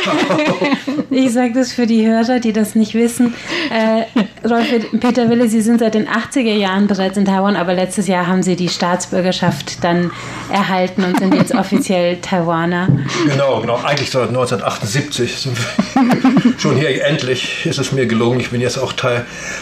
ich 1.10 1.32
sag 1.32 1.54
das 1.54 1.72
für 1.74 1.86
die 1.86 2.08
Hörer, 2.08 2.40
die 2.40 2.54
das 2.54 2.76
nicht 2.76 2.94
wissen. 2.94 3.34
Äh, 3.70 4.48
Rolf 4.48 4.68
Peter 5.00 5.30
Wille, 5.30 5.48
Sie 5.48 5.62
sind 5.62 5.80
seit 5.80 5.94
den 5.94 6.08
80er 6.08 6.54
Jahren 6.54 6.88
bereits 6.88 7.18
in 7.18 7.26
Taiwan, 7.26 7.56
aber 7.56 7.74
letztes 7.74 8.08
Jahr 8.08 8.28
haben 8.28 8.44
Sie 8.44 8.56
die 8.56 8.70
Staatsbürgerschaft 8.70 9.84
dann 9.84 10.12
erhalten 10.52 11.04
und 11.04 11.20
sind 11.20 11.36
jetzt 11.36 11.54
offiziell 11.54 12.18
Taiwaner. 12.18 12.88
Genau, 13.28 13.62
genau. 13.62 13.80
Eigentlich 13.84 14.10
seit 14.10 14.30
1978 14.30 15.36
sind 15.36 15.58
wir 15.58 16.54
schon 16.58 16.76
hier. 16.76 17.06
Endlich 17.06 17.66
ist 17.66 17.80
es 17.80 17.92
mir 17.92 18.06
gelungen. 18.06 18.40
Ich 18.40 18.50
bin 18.50 18.62
jetzt 18.62 18.78
auch 18.78 18.94
Tai 18.94 19.22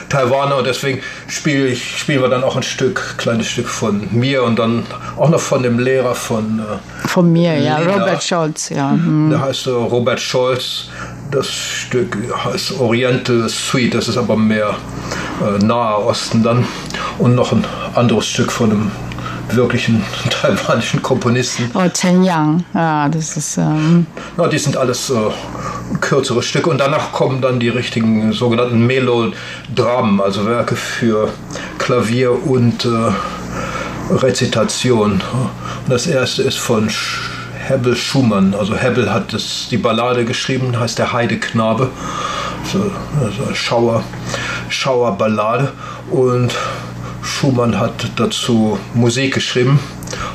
Taiwaner 0.09 0.57
und 0.57 0.67
deswegen 0.67 1.01
spiele 1.27 1.67
ich, 1.67 1.97
spielen 1.97 2.21
wir 2.21 2.29
dann 2.29 2.43
auch 2.43 2.55
ein 2.55 2.63
Stück, 2.63 3.15
kleines 3.17 3.47
Stück 3.47 3.67
von 3.67 4.07
mir 4.11 4.43
und 4.43 4.57
dann 4.57 4.85
auch 5.17 5.29
noch 5.29 5.39
von 5.39 5.63
dem 5.63 5.79
Lehrer 5.79 6.15
von 6.15 6.59
äh, 6.59 7.07
von 7.07 7.31
mir, 7.31 7.57
ja, 7.57 7.79
Lena. 7.79 7.93
Robert 7.93 8.23
Scholz, 8.27 8.69
ja. 8.69 8.91
Mhm. 8.91 9.29
Der 9.29 9.41
heißt 9.41 9.67
äh, 9.67 9.71
Robert 9.71 10.19
Scholz. 10.19 10.89
Das 11.31 11.49
Stück 11.49 12.17
heißt 12.45 12.79
Oriental 12.79 13.49
Suite, 13.49 13.93
das 13.93 14.07
ist 14.07 14.17
aber 14.17 14.37
mehr 14.37 14.75
äh, 15.41 15.63
Nahe 15.63 15.97
Osten 15.97 16.43
dann. 16.43 16.65
Und 17.19 17.35
noch 17.35 17.51
ein 17.51 17.65
anderes 17.95 18.27
Stück 18.27 18.51
von 18.51 18.71
einem 18.71 18.91
wirklichen 19.49 20.03
taiwanischen 20.29 21.01
Komponisten. 21.01 21.69
Oh, 21.73 21.87
Chen 21.93 22.23
Yang, 22.23 22.63
ja, 22.73 23.09
das 23.09 23.37
ist. 23.37 23.57
Ähm 23.57 24.05
ja, 24.37 24.47
die 24.47 24.57
sind 24.57 24.77
alles 24.77 25.09
äh, 25.09 25.15
kürzere 26.01 26.43
Stücke 26.43 26.69
und 26.69 26.79
danach 26.79 27.11
kommen 27.11 27.41
dann 27.41 27.59
die 27.59 27.69
richtigen 27.69 28.33
sogenannten 28.33 28.85
Melodramen, 28.85 30.21
also 30.21 30.45
Werke 30.45 30.75
für 30.75 31.29
Klavier 31.77 32.31
und 32.45 32.85
äh, 32.85 34.13
Rezitation. 34.13 35.13
Und 35.13 35.89
das 35.89 36.07
erste 36.07 36.43
ist 36.43 36.57
von 36.57 36.89
Hebbel 37.67 37.95
Schumann. 37.95 38.55
Also 38.57 38.75
Hebbel 38.75 39.11
hat 39.11 39.33
das, 39.33 39.67
die 39.69 39.77
Ballade 39.77 40.23
geschrieben, 40.23 40.79
heißt 40.79 40.97
der 40.97 41.11
Heideknabe. 41.11 41.89
So, 42.71 42.91
also 43.21 43.53
Schauer, 43.53 44.03
Schauerballade. 44.69 45.73
Und 46.09 46.55
Schumann 47.21 47.77
hat 47.77 48.11
dazu 48.15 48.79
Musik 48.93 49.33
geschrieben. 49.33 49.79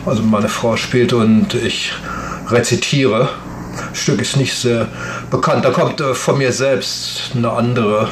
Also 0.05 0.23
meine 0.23 0.49
Frau 0.49 0.77
spielt 0.77 1.13
und 1.13 1.55
ich 1.55 1.93
rezitiere. 2.51 3.31
Das 3.91 3.99
Stück 3.99 4.21
ist 4.21 4.37
nicht 4.37 4.55
sehr 4.55 4.89
bekannt. 5.31 5.65
Da 5.65 5.71
kommt 5.71 6.01
äh, 6.01 6.15
von 6.15 6.37
mir 6.37 6.53
selbst 6.53 7.31
ein 7.35 7.45
andere, 7.47 8.09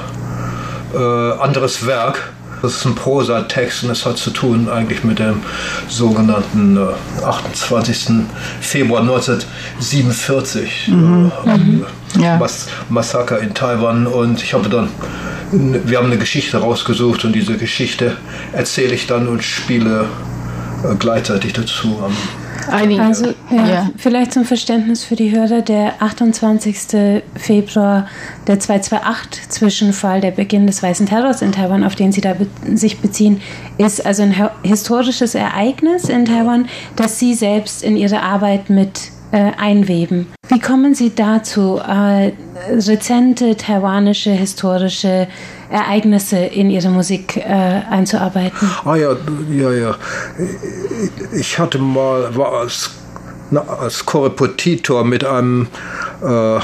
äh, 0.94 1.42
anderes 1.42 1.86
Werk. 1.86 2.32
Das 2.62 2.74
ist 2.76 2.84
ein 2.84 2.94
Prosatext 2.94 3.84
und 3.84 3.90
es 3.90 4.04
hat 4.04 4.18
zu 4.18 4.30
tun 4.30 4.68
eigentlich 4.68 5.02
mit 5.04 5.18
dem 5.18 5.40
sogenannten 5.88 6.76
äh, 6.76 7.24
28. 7.24 8.08
Februar 8.60 9.00
1947 9.02 10.88
Mhm. 10.88 11.32
äh, 11.46 12.20
Ja. 12.22 12.36
Mas 12.38 12.66
Massaker 12.88 13.38
in 13.38 13.54
Taiwan 13.54 14.06
und 14.06 14.42
ich 14.42 14.52
habe 14.54 14.68
dann 14.68 14.88
wir 15.52 15.98
haben 15.98 16.06
eine 16.06 16.18
Geschichte 16.18 16.58
rausgesucht 16.58 17.24
und 17.24 17.32
diese 17.32 17.56
Geschichte 17.56 18.16
erzähle 18.52 18.94
ich 18.94 19.06
dann 19.06 19.26
und 19.28 19.42
spiele 19.42 20.04
äh, 20.84 20.94
gleichzeitig 20.98 21.52
dazu 21.54 22.00
am 22.04 22.16
Einige, 22.70 23.02
Also, 23.02 23.26
ja, 23.50 23.66
ja. 23.68 23.90
vielleicht 23.96 24.32
zum 24.32 24.44
Verständnis 24.44 25.04
für 25.04 25.16
die 25.16 25.30
Hörer, 25.30 25.62
der 25.62 25.94
28. 26.00 27.22
Februar, 27.36 28.06
der 28.46 28.58
228-Zwischenfall, 28.60 30.20
der 30.20 30.30
Beginn 30.30 30.66
des 30.66 30.82
Weißen 30.82 31.06
Terrors 31.06 31.42
in 31.42 31.52
Taiwan, 31.52 31.84
auf 31.84 31.94
den 31.94 32.12
Sie 32.12 32.20
da 32.20 32.34
be 32.34 32.46
sich 32.76 32.98
beziehen, 33.00 33.40
ist 33.78 34.04
also 34.04 34.22
ein 34.22 34.36
hi- 34.38 34.50
historisches 34.62 35.34
Ereignis 35.34 36.08
in 36.08 36.24
Taiwan, 36.24 36.66
das 36.96 37.18
Sie 37.18 37.34
selbst 37.34 37.82
in 37.82 37.96
Ihre 37.96 38.22
Arbeit 38.22 38.70
mit 38.70 39.00
äh, 39.32 39.52
einweben. 39.60 40.26
Wie 40.48 40.58
kommen 40.58 40.94
Sie 40.94 41.14
dazu, 41.14 41.78
äh, 41.78 42.32
rezente 42.72 43.56
taiwanische 43.56 44.30
historische 44.32 45.28
Ereignisse 45.70 46.36
in 46.36 46.68
Ihre 46.70 46.90
Musik 46.90 47.36
äh, 47.36 47.42
einzuarbeiten? 47.90 48.70
Ah 48.84 48.96
ja, 48.96 49.16
ja, 49.50 49.72
ja. 49.72 49.94
Ich 51.32 51.58
hatte 51.58 51.78
mal, 51.78 52.36
war 52.36 52.52
als, 52.52 52.90
na, 53.50 53.60
als 53.62 54.04
Korrepetitor 54.04 55.04
mit 55.04 55.24
einem 55.24 55.68
äh, 56.22 56.58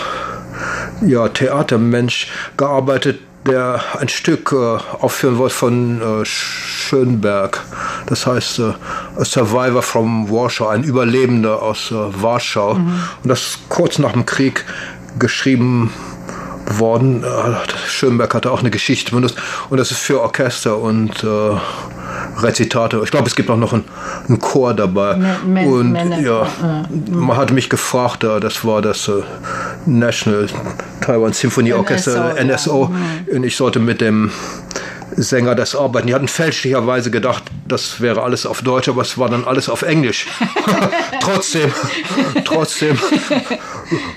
ja, 1.06 1.28
Theatermensch 1.28 2.28
gearbeitet, 2.56 3.20
der 3.46 3.80
ein 3.98 4.08
Stück 4.08 4.52
äh, 4.52 4.56
aufführen 4.56 5.38
wollte 5.38 5.54
von 5.54 6.00
äh, 6.00 6.24
Schönberg. 6.24 7.62
Das 8.06 8.26
heißt 8.26 8.58
äh, 8.58 8.72
A 9.16 9.24
Survivor 9.24 9.82
from 9.82 10.28
Warschau, 10.28 10.66
ein 10.66 10.82
Überlebender 10.82 11.62
aus 11.62 11.92
äh, 11.92 11.94
Warschau. 11.94 12.74
Mhm. 12.74 13.00
Und 13.22 13.28
das 13.28 13.58
kurz 13.68 13.98
nach 13.98 14.12
dem 14.12 14.26
Krieg 14.26 14.64
geschrieben 15.18 15.92
worden. 16.70 17.22
Äh, 17.22 17.88
Schönberg 17.88 18.34
hatte 18.34 18.50
auch 18.50 18.60
eine 18.60 18.70
Geschichte 18.70 19.12
benutzt. 19.14 19.36
Und 19.70 19.78
das 19.78 19.90
ist 19.90 20.00
für 20.00 20.20
Orchester 20.20 20.78
und 20.78 21.24
äh, 21.24 21.26
Rezitate. 22.38 23.00
Ich 23.04 23.10
glaube, 23.10 23.28
es 23.28 23.36
gibt 23.36 23.50
auch 23.50 23.56
noch 23.56 23.72
einen, 23.72 23.84
einen 24.28 24.38
Chor 24.38 24.74
dabei. 24.74 25.16
Men, 25.46 25.68
und 25.68 25.92
Men, 25.92 26.24
ja, 26.24 26.46
man 27.10 27.36
hat 27.36 27.52
mich 27.52 27.68
gefragt, 27.68 28.22
das 28.22 28.64
war 28.64 28.82
das 28.82 29.08
äh, 29.08 29.22
National 29.86 30.46
Taiwan 31.00 31.32
Symphony 31.32 31.72
Orchester, 31.72 32.34
NSO, 32.34 32.44
NSO 32.44 32.92
ja. 33.28 33.36
und 33.36 33.44
ich 33.44 33.56
sollte 33.56 33.78
mit 33.78 34.00
dem 34.00 34.30
Sänger 35.16 35.54
das 35.54 35.74
arbeiten. 35.74 36.06
Die 36.08 36.14
hatten 36.14 36.28
fälschlicherweise 36.28 37.10
gedacht, 37.10 37.44
das 37.66 38.00
wäre 38.00 38.22
alles 38.22 38.46
auf 38.46 38.62
Deutsch, 38.62 38.88
aber 38.88 39.02
es 39.02 39.16
war 39.18 39.28
dann 39.28 39.44
alles 39.44 39.68
auf 39.68 39.82
Englisch. 39.82 40.26
trotzdem, 41.20 41.72
trotzdem, 42.44 42.98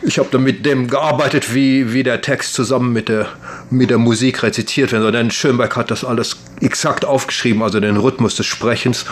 ich 0.04 0.20
habe 0.20 0.30
dann 0.32 0.44
mit 0.44 0.66
dem 0.66 0.88
gearbeitet, 0.88 1.54
wie, 1.54 1.94
wie 1.94 2.04
der 2.04 2.22
Text 2.22 2.54
zusammen 2.54 2.92
mit 2.92 3.10
der, 3.10 3.28
mit 3.70 3.90
der 3.90 3.98
Musik 3.98 4.44
rezitiert 4.44 4.92
wird. 4.92 5.14
Denn 5.14 5.32
Schönberg 5.32 5.76
hat 5.76 5.92
das 5.92 6.04
alles 6.04 6.38
exakt 6.62 7.06
aufgeschrieben, 7.06 7.64
also 7.64 7.80
den 7.80 7.98
Rhythmus 7.98 8.36
des 8.36 8.46
Sprechens 8.46 9.06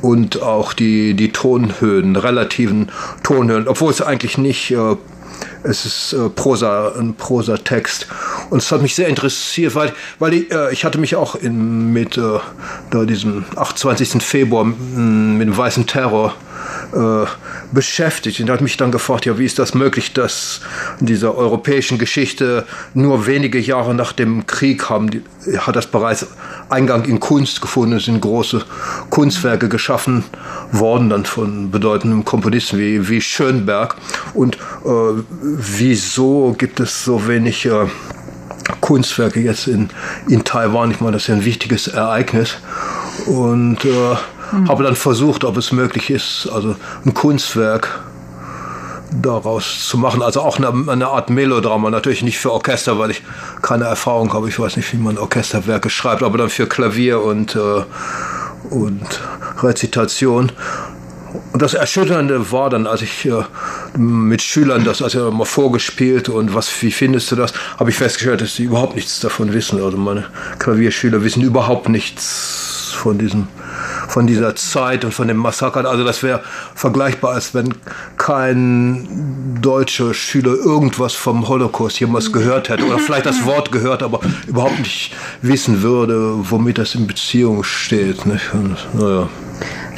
und 0.00 0.42
auch 0.42 0.72
die, 0.72 1.14
die 1.14 1.30
Tonhöhen, 1.30 2.16
relativen 2.16 2.90
Tonhöhen, 3.22 3.68
obwohl 3.68 3.90
es 3.90 4.02
eigentlich 4.02 4.36
nicht 4.36 4.72
äh, 4.72 4.96
es 5.62 5.84
ist 5.84 6.12
äh, 6.12 6.28
Prosa, 6.28 6.92
ein 6.98 7.14
Prosatext. 7.14 8.06
Und 8.50 8.58
es 8.58 8.70
hat 8.72 8.82
mich 8.82 8.94
sehr 8.94 9.08
interessiert, 9.08 9.74
weil, 9.74 9.92
weil 10.18 10.34
ich, 10.34 10.52
äh, 10.52 10.72
ich 10.72 10.84
hatte 10.84 10.98
mich 10.98 11.16
auch 11.16 11.34
in, 11.34 11.92
mit 11.92 12.18
äh, 12.18 13.06
diesem 13.06 13.44
28. 13.56 14.22
Februar 14.22 14.64
mit 14.64 15.48
dem 15.48 15.56
Weißen 15.56 15.86
Terror 15.86 16.34
äh, 16.92 17.26
beschäftigt 17.72 18.40
und 18.40 18.50
hat 18.50 18.60
mich 18.60 18.76
dann 18.76 18.92
gefragt, 18.92 19.24
ja, 19.24 19.38
wie 19.38 19.46
ist 19.46 19.58
das 19.58 19.74
möglich, 19.74 20.12
dass 20.12 20.60
in 21.00 21.06
dieser 21.06 21.34
europäischen 21.34 21.98
Geschichte 21.98 22.66
nur 22.94 23.26
wenige 23.26 23.58
Jahre 23.58 23.94
nach 23.94 24.12
dem 24.12 24.46
Krieg 24.46 24.90
haben, 24.90 25.10
die, 25.10 25.22
hat 25.58 25.76
das 25.76 25.86
bereits 25.86 26.26
Eingang 26.68 27.04
in 27.04 27.18
Kunst 27.18 27.60
gefunden, 27.60 27.96
es 27.96 28.04
sind 28.04 28.20
große 28.20 28.64
Kunstwerke 29.10 29.68
geschaffen 29.68 30.24
worden, 30.70 31.10
dann 31.10 31.24
von 31.24 31.70
bedeutenden 31.70 32.24
Komponisten 32.24 32.78
wie, 32.78 33.08
wie 33.08 33.20
Schönberg. 33.20 33.96
Und 34.34 34.56
äh, 34.56 35.22
wieso 35.42 36.54
gibt 36.58 36.80
es 36.80 37.04
so 37.04 37.26
wenig 37.26 37.66
äh, 37.66 37.86
Kunstwerke 38.80 39.40
jetzt 39.40 39.66
in, 39.66 39.88
in 40.28 40.44
Taiwan? 40.44 40.90
Ich 40.90 41.00
meine, 41.00 41.12
das 41.12 41.22
ist 41.22 41.28
ja 41.28 41.34
ein 41.36 41.44
wichtiges 41.44 41.88
Ereignis. 41.88 42.58
Und 43.26 43.84
äh, 43.84 44.16
Mhm. 44.52 44.68
Habe 44.68 44.84
dann 44.84 44.96
versucht, 44.96 45.44
ob 45.44 45.56
es 45.56 45.72
möglich 45.72 46.10
ist, 46.10 46.48
also 46.52 46.76
ein 47.04 47.14
Kunstwerk 47.14 48.02
daraus 49.20 49.86
zu 49.88 49.98
machen. 49.98 50.22
Also 50.22 50.40
auch 50.40 50.58
eine, 50.58 50.72
eine, 50.90 51.08
Art 51.08 51.30
Melodrama, 51.30 51.90
natürlich 51.90 52.22
nicht 52.22 52.38
für 52.38 52.52
Orchester, 52.52 52.98
weil 52.98 53.10
ich 53.10 53.22
keine 53.60 53.84
Erfahrung 53.84 54.32
habe. 54.32 54.48
Ich 54.48 54.58
weiß 54.58 54.76
nicht, 54.76 54.92
wie 54.92 54.98
man 54.98 55.18
Orchesterwerke 55.18 55.90
schreibt, 55.90 56.22
aber 56.22 56.38
dann 56.38 56.48
für 56.48 56.66
Klavier 56.66 57.22
und, 57.22 57.56
äh, 57.56 57.84
und 58.70 59.20
Rezitation. 59.62 60.52
Und 61.52 61.62
das 61.62 61.74
Erschütternde 61.74 62.52
war 62.52 62.70
dann, 62.70 62.86
als 62.86 63.02
ich 63.02 63.26
äh, 63.26 63.44
mit 63.96 64.42
Schülern 64.42 64.84
das 64.84 65.02
also 65.02 65.30
mal 65.30 65.44
vorgespielt 65.44 66.28
und 66.28 66.54
was, 66.54 66.70
wie 66.82 66.92
findest 66.92 67.30
du 67.30 67.36
das, 67.36 67.52
habe 67.78 67.90
ich 67.90 67.96
festgestellt, 67.96 68.40
dass 68.40 68.56
sie 68.56 68.64
überhaupt 68.64 68.94
nichts 68.96 69.20
davon 69.20 69.52
wissen. 69.52 69.82
Also 69.82 69.96
meine 69.96 70.26
Klavierschüler 70.58 71.22
wissen 71.22 71.42
überhaupt 71.42 71.88
nichts 71.88 72.92
von 72.94 73.18
diesem 73.18 73.48
von 74.12 74.26
dieser 74.26 74.54
Zeit 74.54 75.06
und 75.06 75.12
von 75.14 75.26
dem 75.26 75.38
Massaker. 75.38 75.88
Also 75.88 76.04
das 76.04 76.22
wäre 76.22 76.42
vergleichbar, 76.74 77.32
als 77.32 77.54
wenn 77.54 77.74
kein 78.18 79.58
deutscher 79.62 80.12
Schüler 80.12 80.54
irgendwas 80.54 81.14
vom 81.14 81.48
Holocaust 81.48 81.98
jemals 81.98 82.30
gehört 82.30 82.68
hätte 82.68 82.84
oder 82.84 82.98
vielleicht 82.98 83.24
das 83.24 83.46
Wort 83.46 83.72
gehört, 83.72 84.02
aber 84.02 84.20
überhaupt 84.46 84.78
nicht 84.80 85.14
wissen 85.40 85.80
würde, 85.80 86.34
womit 86.50 86.76
das 86.76 86.94
in 86.94 87.06
Beziehung 87.06 87.64
steht. 87.64 88.26
Nicht? 88.26 88.52
Und, 88.52 88.76
naja. 88.92 89.30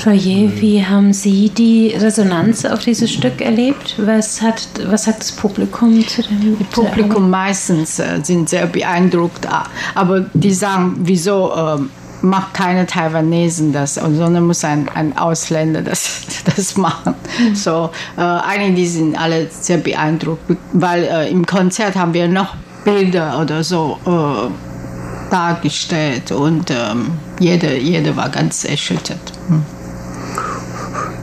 Royer, 0.06 0.50
wie 0.60 0.84
haben 0.84 1.12
Sie 1.12 1.48
die 1.48 1.88
Resonanz 1.88 2.64
auf 2.64 2.80
dieses 2.80 3.10
Stück 3.10 3.40
erlebt? 3.40 3.96
Was, 3.98 4.40
hat, 4.42 4.68
was 4.86 5.04
sagt 5.04 5.20
das 5.20 5.32
Publikum 5.32 6.06
zu 6.06 6.22
dem? 6.22 6.56
Das 6.58 6.68
Publikum 6.68 7.30
meistens 7.30 7.98
äh, 7.98 8.20
sind 8.22 8.48
sehr 8.48 8.66
beeindruckt, 8.66 9.48
aber 9.94 10.26
die 10.34 10.52
sagen, 10.52 10.96
wieso 11.00 11.52
äh, 11.52 11.78
macht 12.24 12.54
keine 12.54 12.86
Taiwanesen 12.86 13.72
das, 13.72 13.94
sondern 13.94 14.46
muss 14.46 14.64
ein, 14.64 14.88
ein 14.88 15.16
Ausländer 15.16 15.82
das, 15.82 16.22
das 16.56 16.76
machen. 16.76 17.14
Mhm. 17.38 17.54
So, 17.54 17.90
äh, 18.16 18.20
einige 18.20 18.74
die 18.74 18.86
sind 18.86 19.16
alle 19.16 19.48
sehr 19.50 19.78
beeindruckt, 19.78 20.42
weil 20.72 21.04
äh, 21.04 21.30
im 21.30 21.46
Konzert 21.46 21.96
haben 21.96 22.14
wir 22.14 22.26
noch 22.26 22.54
Bilder 22.84 23.38
oder 23.40 23.62
so 23.62 23.98
äh, 24.06 25.30
dargestellt 25.30 26.32
und 26.32 26.70
ähm, 26.70 27.12
jeder, 27.38 27.74
jeder 27.76 28.16
war 28.16 28.28
ganz 28.28 28.64
erschüttert. 28.64 29.32
Hm 29.48 29.62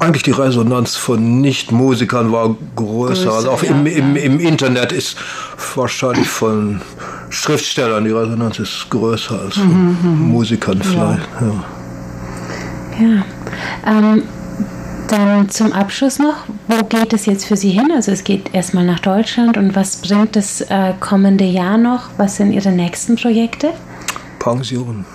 eigentlich 0.01 0.23
die 0.23 0.31
Resonanz 0.31 0.95
von 0.95 1.41
Nicht-Musikern 1.41 2.31
war 2.31 2.55
größer. 2.75 3.25
größer 3.25 3.33
also 3.33 3.51
auch 3.51 3.63
ja, 3.63 3.69
im, 3.69 3.85
im, 3.85 4.15
im 4.15 4.39
Internet 4.39 4.91
ist 4.91 5.15
wahrscheinlich 5.75 6.27
von 6.27 6.81
Schriftstellern 7.31 8.03
die 8.03 8.11
Resonanz 8.11 8.59
ist 8.59 8.87
größer 8.89 9.39
als 9.39 9.57
mhm, 9.57 9.97
mhm. 10.01 10.31
Musikern 10.31 10.81
vielleicht. 10.81 11.27
Ja. 12.99 13.05
ja. 13.05 13.25
Ähm, 13.87 14.23
dann 15.07 15.49
zum 15.49 15.73
Abschluss 15.73 16.19
noch, 16.19 16.45
wo 16.67 16.83
geht 16.85 17.13
es 17.13 17.25
jetzt 17.25 17.45
für 17.45 17.57
Sie 17.57 17.71
hin? 17.71 17.91
Also 17.93 18.11
es 18.11 18.23
geht 18.23 18.53
erstmal 18.53 18.85
nach 18.85 18.99
Deutschland 18.99 19.57
und 19.57 19.75
was 19.75 19.97
bringt 19.97 20.35
das 20.35 20.61
äh, 20.61 20.93
kommende 20.99 21.43
Jahr 21.43 21.77
noch? 21.77 22.09
Was 22.17 22.37
sind 22.37 22.53
Ihre 22.53 22.71
nächsten 22.71 23.15
Projekte? 23.15 23.73
Pension. 24.39 25.05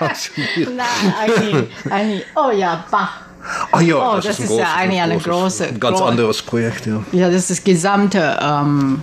Nein, 0.00 1.14
eigentlich, 1.20 1.68
eigentlich, 1.90 2.24
oh 2.36 2.50
ja, 2.50 2.84
Bach. 2.90 3.22
Ach 3.72 3.80
ja, 3.80 3.96
oh, 3.96 4.16
das, 4.16 4.26
das 4.26 4.38
ist, 4.38 4.44
ist 4.44 4.48
großes, 4.48 4.66
ja 4.66 4.74
eigentlich 4.76 5.00
eine 5.00 5.18
große, 5.18 5.66
ein 5.66 5.80
ganz 5.80 6.00
anderes 6.00 6.42
Projekt, 6.42 6.86
ja. 6.86 7.02
Ja, 7.12 7.28
das 7.28 7.36
ist 7.36 7.50
das 7.50 7.64
gesamte 7.64 8.38
ähm, 8.42 9.00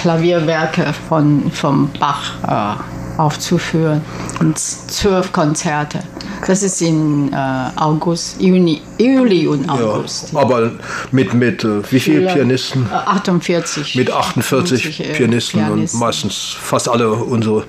Klavierwerke 0.00 0.94
von 1.08 1.50
vom 1.52 1.90
Bach 1.98 2.32
äh, 2.46 3.20
aufzuführen 3.20 4.00
und 4.40 4.58
zwölf 4.58 5.30
Konzerte. 5.30 6.00
Das 6.46 6.62
ist 6.62 6.80
in 6.80 7.30
äh, 7.32 7.36
August, 7.76 8.40
Juni, 8.40 8.80
Juli 8.98 9.46
und 9.46 9.68
August. 9.68 10.32
Ja, 10.32 10.40
aber 10.40 10.70
mit, 11.12 11.34
mit 11.34 11.62
äh, 11.64 11.82
wie 11.92 12.00
vielen 12.00 12.32
Pianisten? 12.32 12.86
48. 12.90 13.94
Äh, 13.94 13.98
mit 13.98 14.10
48 14.10 14.82
50, 14.82 15.00
äh, 15.00 15.12
Pianisten, 15.12 15.60
Pianisten, 15.60 15.98
und 15.98 16.00
meistens 16.00 16.56
fast 16.58 16.88
alle 16.88 17.10
unsere 17.10 17.64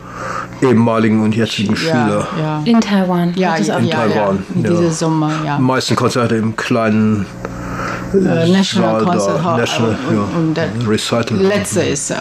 ehemaligen 0.62 1.22
und 1.22 1.36
jetzigen 1.36 1.76
Schüler. 1.76 2.28
Ja. 2.40 2.62
In 2.64 2.80
Taiwan. 2.80 3.34
Ja, 3.36 3.56
in, 3.58 3.66
in 3.66 3.90
Taiwan. 3.90 4.46
in 4.56 4.64
diesem 4.64 4.92
Sommer, 4.92 5.32
ja. 5.46 5.58
Die 5.58 5.64
meisten 5.64 5.98
Konzerte 5.98 6.36
im 6.38 6.56
kleinen 6.56 7.26
äh, 8.14 8.48
National 8.48 9.04
Concert 9.04 9.44
Hall. 9.44 9.60
National, 9.60 9.98
und, 10.08 10.16
ja. 10.16 10.38
und 10.38 10.54
der 10.56 10.70
Recital. 10.88 11.38
letzte 11.38 11.82
ist 11.82 12.12
äh, 12.12 12.16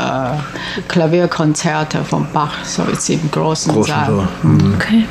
Klavierkonzerte 0.88 2.04
von 2.04 2.26
Bach, 2.32 2.64
so 2.64 2.82
jetzt 2.90 3.08
im 3.10 3.30
großen, 3.30 3.72
großen 3.72 3.92
Saal. 3.94 4.06
Saal. 4.06 4.28
Mhm. 4.42 4.74
Okay. 4.76 5.04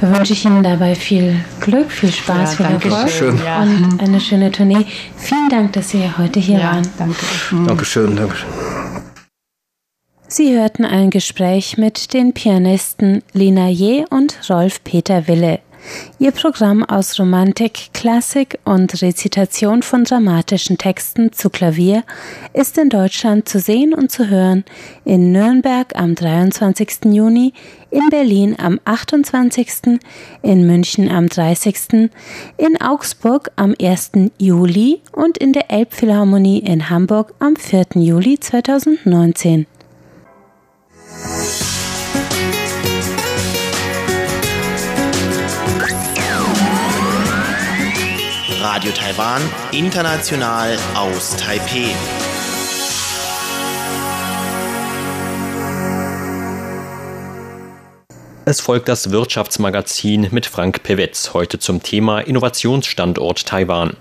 Da 0.00 0.16
wünsche 0.16 0.32
ich 0.32 0.44
Ihnen 0.44 0.62
dabei 0.62 0.94
viel 0.94 1.36
Glück, 1.60 1.90
viel 1.90 2.10
Spaß, 2.12 2.58
ja, 2.58 2.66
viel 2.66 2.90
Erfolg 2.90 3.10
schön. 3.10 3.38
und 3.38 4.02
eine 4.02 4.20
schöne 4.20 4.50
Tournee. 4.50 4.84
Vielen 5.16 5.48
Dank, 5.48 5.72
dass 5.74 5.90
Sie 5.90 6.10
heute 6.18 6.40
hier 6.40 6.58
ja, 6.58 6.72
waren. 6.72 6.88
Danke. 6.98 7.24
Mhm. 7.50 7.66
Dankeschön, 7.68 8.16
Dankeschön. 8.16 8.48
Sie 10.26 10.58
hörten 10.58 10.86
ein 10.86 11.10
Gespräch 11.10 11.76
mit 11.76 12.14
den 12.14 12.32
Pianisten 12.32 13.22
Lina 13.32 13.68
Je 13.68 14.04
und 14.08 14.38
Rolf 14.48 14.82
Peter 14.82 15.28
Wille. 15.28 15.60
Ihr 16.18 16.32
Programm 16.32 16.84
aus 16.84 17.18
Romantik, 17.18 17.90
Klassik 17.92 18.58
und 18.64 19.02
Rezitation 19.02 19.82
von 19.82 20.04
dramatischen 20.04 20.78
Texten 20.78 21.32
zu 21.32 21.50
Klavier 21.50 22.04
ist 22.52 22.78
in 22.78 22.88
Deutschland 22.88 23.48
zu 23.48 23.58
sehen 23.58 23.92
und 23.92 24.10
zu 24.10 24.28
hören 24.28 24.64
in 25.04 25.32
Nürnberg 25.32 25.96
am 25.96 26.14
23. 26.14 27.06
Juni, 27.06 27.52
in 27.90 28.08
Berlin 28.10 28.56
am 28.58 28.80
28., 28.84 30.00
in 30.42 30.66
München 30.66 31.10
am 31.10 31.28
30., 31.28 32.10
in 32.56 32.80
Augsburg 32.80 33.50
am 33.56 33.74
1. 33.80 34.12
Juli 34.38 35.00
und 35.12 35.38
in 35.38 35.52
der 35.52 35.70
Elbphilharmonie 35.70 36.60
in 36.60 36.88
Hamburg 36.90 37.34
am 37.40 37.56
4. 37.56 37.86
Juli 37.94 38.38
2019. 38.38 39.66
Radio 48.74 48.90
Taiwan, 48.92 49.42
international 49.72 50.78
aus 50.94 51.36
Taipei. 51.36 51.94
Es 58.46 58.62
folgt 58.62 58.88
das 58.88 59.10
Wirtschaftsmagazin 59.10 60.28
mit 60.30 60.46
Frank 60.46 60.82
Pewetz, 60.84 61.34
heute 61.34 61.58
zum 61.58 61.82
Thema 61.82 62.20
Innovationsstandort 62.20 63.44
Taiwan. 63.44 63.94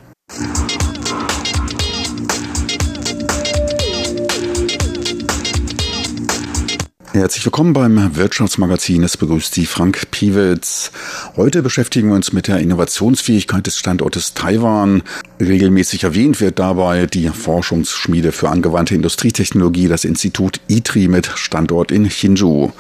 Herzlich 7.14 7.44
willkommen 7.44 7.74
beim 7.74 8.16
Wirtschaftsmagazin. 8.16 9.04
Es 9.04 9.18
begrüßt 9.18 9.54
Sie 9.54 9.66
Frank 9.66 10.12
Piewitz. 10.12 10.94
Heute 11.36 11.62
beschäftigen 11.62 12.08
wir 12.08 12.16
uns 12.16 12.32
mit 12.32 12.48
der 12.48 12.60
Innovationsfähigkeit 12.60 13.68
des 13.68 13.78
Standortes 13.78 14.34
Taiwan. 14.34 15.04
Regelmäßig 15.38 16.06
erwähnt 16.06 16.40
wird 16.40 16.58
dabei 16.58 17.08
die 17.08 17.28
Forschungsschmiede 17.28 18.32
für 18.32 18.48
angewandte 18.48 18.96
Industrietechnologie, 18.96 19.90
das 19.90 20.06
Institut 20.06 20.62
ITRI 20.70 21.10
mit 21.10 21.26
Standort 21.36 21.92
in 21.92 22.06
Hsinchu. 22.06 22.72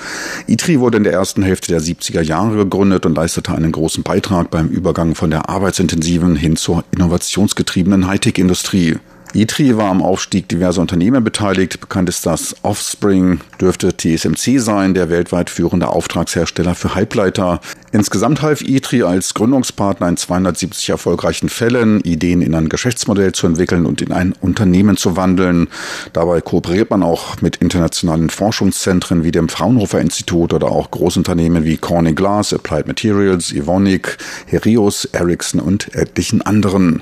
ITRI 0.47 0.79
wurde 0.79 0.95
in 0.95 1.03
der 1.03 1.11
ersten 1.11 1.43
Hälfte 1.43 1.67
der 1.67 1.81
70er 1.81 2.21
Jahre 2.21 2.55
gegründet 2.55 3.05
und 3.05 3.15
leistete 3.15 3.53
einen 3.53 3.73
großen 3.73 4.03
Beitrag 4.03 4.49
beim 4.49 4.69
Übergang 4.69 5.13
von 5.13 5.29
der 5.29 5.49
arbeitsintensiven 5.49 6.37
hin 6.37 6.55
zur 6.55 6.85
innovationsgetriebenen 6.91 8.07
Hightech-Industrie. 8.07 8.95
ITRI 9.33 9.77
war 9.77 9.89
am 9.89 10.01
Aufstieg 10.01 10.49
diverser 10.49 10.81
Unternehmen 10.81 11.23
beteiligt. 11.23 11.79
Bekannt 11.79 12.09
ist 12.09 12.25
das 12.25 12.53
Offspring, 12.63 13.39
dürfte 13.61 13.95
TSMC 13.95 14.59
sein, 14.59 14.93
der 14.93 15.09
weltweit 15.09 15.49
führende 15.49 15.87
Auftragshersteller 15.87 16.75
für 16.75 16.95
Halbleiter. 16.95 17.61
Insgesamt 17.93 18.41
half 18.41 18.61
ITRI 18.61 19.03
als 19.03 19.33
Gründungspartner 19.33 20.09
in 20.09 20.17
270 20.17 20.89
erfolgreichen 20.89 21.47
Fällen, 21.47 22.01
Ideen 22.01 22.41
in 22.41 22.55
ein 22.55 22.67
Geschäftsmodell 22.67 23.31
zu 23.31 23.47
entwickeln 23.47 23.85
und 23.85 24.01
in 24.01 24.11
ein 24.11 24.33
Unternehmen 24.41 24.97
zu 24.97 25.15
wandeln. 25.15 25.69
Dabei 26.11 26.41
kooperiert 26.41 26.89
man 26.89 27.01
auch 27.01 27.41
mit 27.41 27.57
internationalen 27.57 28.29
Forschungszentren 28.29 29.23
wie 29.23 29.31
dem 29.31 29.47
Fraunhofer 29.47 30.01
Institut 30.01 30.53
oder 30.53 30.67
auch 30.67 30.91
Großunternehmen 30.91 31.63
wie 31.63 31.77
Corning 31.77 32.15
Glass, 32.15 32.53
Applied 32.53 32.87
Materials, 32.87 33.53
Evonik, 33.53 34.17
Herios, 34.47 35.05
Ericsson 35.05 35.61
und 35.61 35.95
etlichen 35.95 36.41
anderen. 36.41 37.01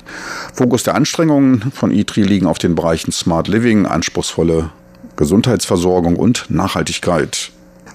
Fokus 0.54 0.84
der 0.84 0.94
Anstrengungen 0.94 1.72
von 1.72 1.90
ITRI 1.90 2.19
Industrie 2.20 2.34
liegen 2.34 2.46
auf 2.46 2.58
den 2.58 2.74
Bereichen 2.74 3.12
Smart 3.12 3.48
Living, 3.48 3.86
anspruchsvolle 3.86 4.70
Gesundheitsversorgung 5.16 6.16
und 6.16 6.46
Nachhaltigkeit. 6.50 7.50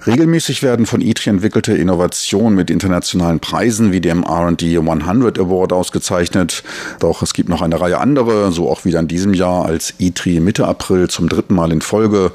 Regelmäßig 0.06 0.62
werden 0.62 0.86
von 0.86 1.00
ITRI 1.00 1.30
entwickelte 1.30 1.72
Innovationen 1.76 2.54
mit 2.54 2.70
internationalen 2.70 3.40
Preisen 3.40 3.90
wie 3.90 4.00
dem 4.00 4.22
R&D 4.22 4.78
100 4.78 5.36
Award 5.40 5.72
ausgezeichnet. 5.72 6.62
Doch 7.00 7.22
es 7.22 7.34
gibt 7.34 7.48
noch 7.48 7.60
eine 7.60 7.80
Reihe 7.80 7.98
andere, 7.98 8.52
so 8.52 8.70
auch 8.70 8.84
wieder 8.84 9.00
in 9.00 9.08
diesem 9.08 9.34
Jahr, 9.34 9.66
als 9.66 9.94
ITRI 9.98 10.38
Mitte 10.38 10.68
April 10.68 11.08
zum 11.08 11.28
dritten 11.28 11.56
Mal 11.56 11.72
in 11.72 11.80
Folge 11.80 12.30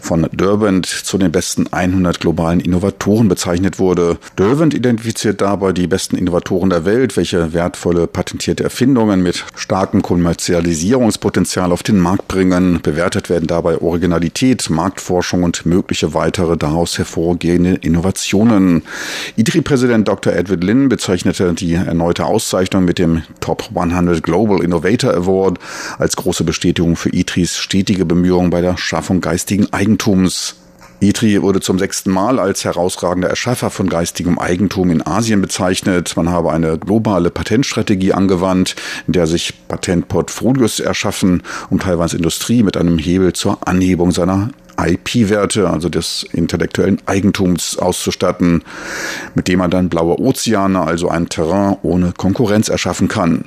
von 0.00 0.28
Durband 0.32 0.86
zu 0.86 1.18
den 1.18 1.32
besten 1.32 1.66
100 1.68 2.20
globalen 2.20 2.60
Innovatoren 2.60 3.26
bezeichnet 3.26 3.80
wurde. 3.80 4.18
Durband 4.36 4.72
identifiziert 4.72 5.40
dabei 5.40 5.72
die 5.72 5.88
besten 5.88 6.16
Innovatoren 6.16 6.70
der 6.70 6.84
Welt, 6.84 7.16
welche 7.16 7.52
wertvolle 7.52 8.06
patentierte 8.06 8.62
Erfindungen 8.62 9.20
mit 9.20 9.44
starkem 9.56 10.00
Kommerzialisierungspotenzial 10.00 11.72
auf 11.72 11.82
den 11.82 11.98
Markt 11.98 12.28
bringen. 12.28 12.78
Bewertet 12.84 13.30
werden 13.30 13.48
dabei 13.48 13.78
Originalität, 13.78 14.70
Marktforschung 14.70 15.42
und 15.42 15.66
mögliche 15.66 16.14
weitere 16.14 16.56
daraus 16.56 16.98
hervorgehende 16.98 17.15
hervorgehende 17.16 17.74
Innovationen. 17.80 18.82
ITRI-Präsident 19.36 20.06
Dr. 20.06 20.34
Edward 20.34 20.62
Lin 20.62 20.88
bezeichnete 20.88 21.54
die 21.54 21.74
erneute 21.74 22.26
Auszeichnung 22.26 22.84
mit 22.84 22.98
dem 22.98 23.22
Top 23.40 23.70
100 23.74 24.22
Global 24.22 24.62
Innovator 24.62 25.14
Award 25.14 25.58
als 25.98 26.16
große 26.16 26.44
Bestätigung 26.44 26.96
für 26.96 27.12
ITRIs 27.12 27.56
stetige 27.56 28.04
Bemühungen 28.04 28.50
bei 28.50 28.60
der 28.60 28.76
Schaffung 28.76 29.20
geistigen 29.20 29.72
Eigentums. 29.72 30.56
ITRI 31.00 31.42
wurde 31.42 31.60
zum 31.60 31.78
sechsten 31.78 32.10
Mal 32.10 32.38
als 32.38 32.64
herausragender 32.64 33.28
Erschaffer 33.28 33.68
von 33.68 33.88
geistigem 33.88 34.38
Eigentum 34.38 34.90
in 34.90 35.06
Asien 35.06 35.42
bezeichnet. 35.42 36.16
Man 36.16 36.30
habe 36.30 36.52
eine 36.52 36.78
globale 36.78 37.30
Patentstrategie 37.30 38.14
angewandt, 38.14 38.76
in 39.06 39.12
der 39.12 39.26
sich 39.26 39.68
Patentportfolios 39.68 40.80
erschaffen, 40.80 41.42
um 41.68 41.80
Taiwans 41.80 42.14
Industrie 42.14 42.62
mit 42.62 42.78
einem 42.78 42.98
Hebel 42.98 43.34
zur 43.34 43.66
Anhebung 43.68 44.10
seiner 44.10 44.48
IP-Werte, 44.78 45.68
also 45.70 45.88
des 45.88 46.26
intellektuellen 46.32 46.98
Eigentums 47.06 47.78
auszustatten, 47.78 48.62
mit 49.34 49.48
dem 49.48 49.58
man 49.58 49.70
dann 49.70 49.88
blaue 49.88 50.18
Ozeane, 50.20 50.80
also 50.80 51.08
ein 51.08 51.28
Terrain 51.28 51.76
ohne 51.82 52.12
Konkurrenz 52.12 52.68
erschaffen 52.68 53.08
kann. 53.08 53.46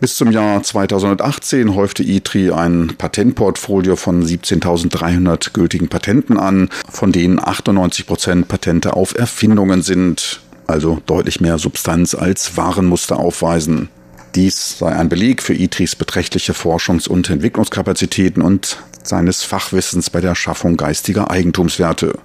Bis 0.00 0.16
zum 0.16 0.30
Jahr 0.30 0.62
2018 0.62 1.74
häufte 1.74 2.02
ITRI 2.02 2.52
ein 2.52 2.94
Patentportfolio 2.96 3.96
von 3.96 4.24
17.300 4.24 5.52
gültigen 5.52 5.88
Patenten 5.88 6.38
an, 6.38 6.68
von 6.90 7.12
denen 7.12 7.38
98 7.38 8.06
Prozent 8.06 8.48
Patente 8.48 8.94
auf 8.94 9.16
Erfindungen 9.16 9.82
sind, 9.82 10.40
also 10.66 11.00
deutlich 11.06 11.40
mehr 11.40 11.58
Substanz 11.58 12.14
als 12.14 12.56
Warenmuster 12.56 13.18
aufweisen. 13.18 13.88
Dies 14.34 14.78
sei 14.78 14.94
ein 14.94 15.08
Beleg 15.08 15.42
für 15.42 15.54
ITRIs 15.54 15.96
beträchtliche 15.96 16.52
Forschungs- 16.52 17.08
und 17.08 17.28
Entwicklungskapazitäten 17.30 18.42
und 18.42 18.78
seines 19.08 19.42
Fachwissens 19.42 20.10
bei 20.10 20.20
der 20.20 20.34
Schaffung 20.34 20.76
geistiger 20.76 21.30
Eigentumswerte. 21.30 22.18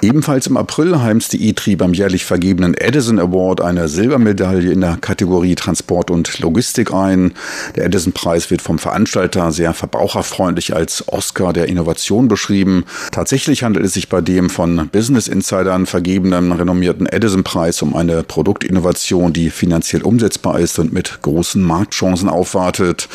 Ebenfalls 0.00 0.46
im 0.46 0.56
April 0.56 1.00
heimste 1.00 1.36
ITRI 1.36 1.74
beim 1.74 1.92
jährlich 1.92 2.24
vergebenen 2.24 2.74
Edison 2.74 3.18
Award 3.18 3.60
eine 3.60 3.88
Silbermedaille 3.88 4.70
in 4.70 4.80
der 4.80 4.96
Kategorie 4.96 5.56
Transport 5.56 6.12
und 6.12 6.38
Logistik 6.38 6.94
ein. 6.94 7.32
Der 7.74 7.86
Edison-Preis 7.86 8.48
wird 8.52 8.62
vom 8.62 8.78
Veranstalter 8.78 9.50
sehr 9.50 9.74
verbraucherfreundlich 9.74 10.76
als 10.76 11.08
Oscar 11.08 11.52
der 11.52 11.66
Innovation 11.66 12.28
beschrieben. 12.28 12.84
Tatsächlich 13.10 13.64
handelt 13.64 13.84
es 13.86 13.94
sich 13.94 14.08
bei 14.08 14.20
dem 14.20 14.50
von 14.50 14.88
Business 14.92 15.26
Insidern 15.26 15.84
vergebenen 15.86 16.52
renommierten 16.52 17.06
Edison-Preis 17.06 17.82
um 17.82 17.96
eine 17.96 18.22
Produktinnovation, 18.22 19.32
die 19.32 19.50
finanziell 19.50 20.02
umsetzbar 20.02 20.60
ist 20.60 20.78
und 20.78 20.92
mit 20.92 21.22
großen 21.22 21.60
Marktchancen 21.60 22.28
aufwartet. 22.28 23.08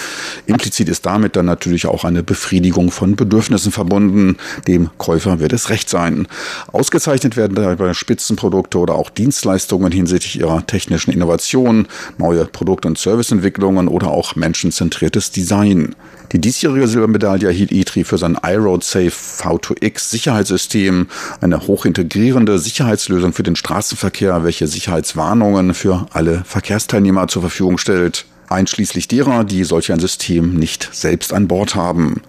Implizit 0.47 0.89
ist 0.89 1.05
damit 1.05 1.37
dann 1.37 1.45
natürlich 1.45 1.85
auch 1.85 2.03
eine 2.03 2.23
Befriedigung 2.23 2.91
von 2.91 3.15
Bedürfnissen 3.15 3.71
verbunden. 3.71 4.35
Dem 4.67 4.89
Käufer 4.97 5.39
wird 5.39 5.53
es 5.53 5.69
recht 5.69 5.89
sein. 5.89 6.27
Ausgezeichnet 6.73 7.37
werden 7.37 7.53
dabei 7.53 7.93
Spitzenprodukte 7.93 8.79
oder 8.79 8.95
auch 8.95 9.11
Dienstleistungen 9.11 9.91
hinsichtlich 9.91 10.39
ihrer 10.39 10.65
technischen 10.65 11.11
Innovation, 11.11 11.87
neue 12.17 12.45
Produkt- 12.45 12.87
und 12.87 12.97
Serviceentwicklungen 12.97 13.87
oder 13.87 14.07
auch 14.07 14.35
menschenzentriertes 14.35 15.29
Design. 15.29 15.93
Die 16.31 16.39
diesjährige 16.41 16.87
Silbermedaille 16.87 17.45
erhielt 17.45 17.71
ITRI 17.71 18.03
für 18.05 18.17
sein 18.17 18.39
iRoad 18.43 18.83
Safe 18.83 19.11
V2X 19.11 20.09
Sicherheitssystem, 20.09 21.09
eine 21.41 21.67
hochintegrierende 21.67 22.57
Sicherheitslösung 22.57 23.33
für 23.33 23.43
den 23.43 23.55
Straßenverkehr, 23.55 24.43
welche 24.43 24.65
Sicherheitswarnungen 24.65 25.75
für 25.75 26.07
alle 26.11 26.43
Verkehrsteilnehmer 26.43 27.27
zur 27.27 27.43
Verfügung 27.43 27.77
stellt 27.77 28.25
einschließlich 28.49 29.07
derer, 29.07 29.43
die 29.43 29.63
solch 29.63 29.91
ein 29.91 29.99
System 29.99 30.55
nicht 30.55 30.89
selbst 30.91 31.33
an 31.33 31.47
Bord 31.47 31.75
haben. 31.75 32.21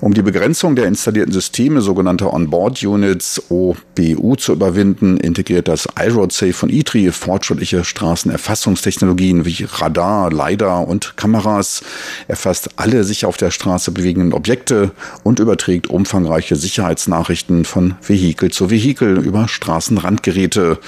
Um 0.00 0.14
die 0.14 0.22
Begrenzung 0.22 0.76
der 0.76 0.86
installierten 0.86 1.32
Systeme, 1.32 1.80
sogenannte 1.80 2.32
Onboard-Units 2.32 3.42
OBU, 3.48 4.36
zu 4.36 4.52
überwinden, 4.52 5.16
integriert 5.16 5.66
das 5.66 5.88
iRoadSafe 6.00 6.52
von 6.52 6.70
ITRI 6.70 7.10
fortschrittliche 7.10 7.82
Straßenerfassungstechnologien 7.82 9.44
wie 9.44 9.66
Radar, 9.68 10.30
LiDAR 10.32 10.86
und 10.86 11.16
Kameras, 11.16 11.82
erfasst 12.28 12.70
alle 12.76 13.02
sich 13.02 13.26
auf 13.26 13.36
der 13.38 13.50
Straße 13.50 13.90
bewegenden 13.90 14.34
Objekte 14.34 14.92
und 15.24 15.40
überträgt 15.40 15.88
umfangreiche 15.88 16.54
Sicherheitsnachrichten 16.54 17.64
von 17.64 17.96
Vehikel 18.00 18.52
zu 18.52 18.70
Vehikel 18.70 19.18
über 19.18 19.48
Straßenrandgeräte, 19.48 20.78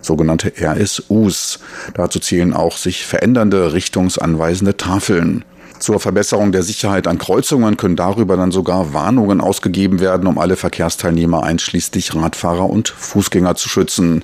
sogenannte 0.00 0.52
RSUs. 0.60 1.58
Dazu 1.94 2.20
zählen 2.20 2.54
auch 2.54 2.76
sich 2.76 3.04
verändernde, 3.04 3.72
richtungsanweisende 3.72 4.76
Tafeln. 4.76 5.44
Zur 5.80 5.98
Verbesserung 5.98 6.52
der 6.52 6.62
Sicherheit 6.62 7.06
an 7.06 7.16
Kreuzungen 7.16 7.78
können 7.78 7.96
darüber 7.96 8.36
dann 8.36 8.52
sogar 8.52 8.92
Warnungen 8.92 9.40
ausgegeben 9.40 9.98
werden, 9.98 10.26
um 10.26 10.36
alle 10.36 10.56
Verkehrsteilnehmer 10.56 11.42
einschließlich 11.42 12.14
Radfahrer 12.14 12.68
und 12.68 12.90
Fußgänger 12.90 13.54
zu 13.54 13.70
schützen. 13.70 14.22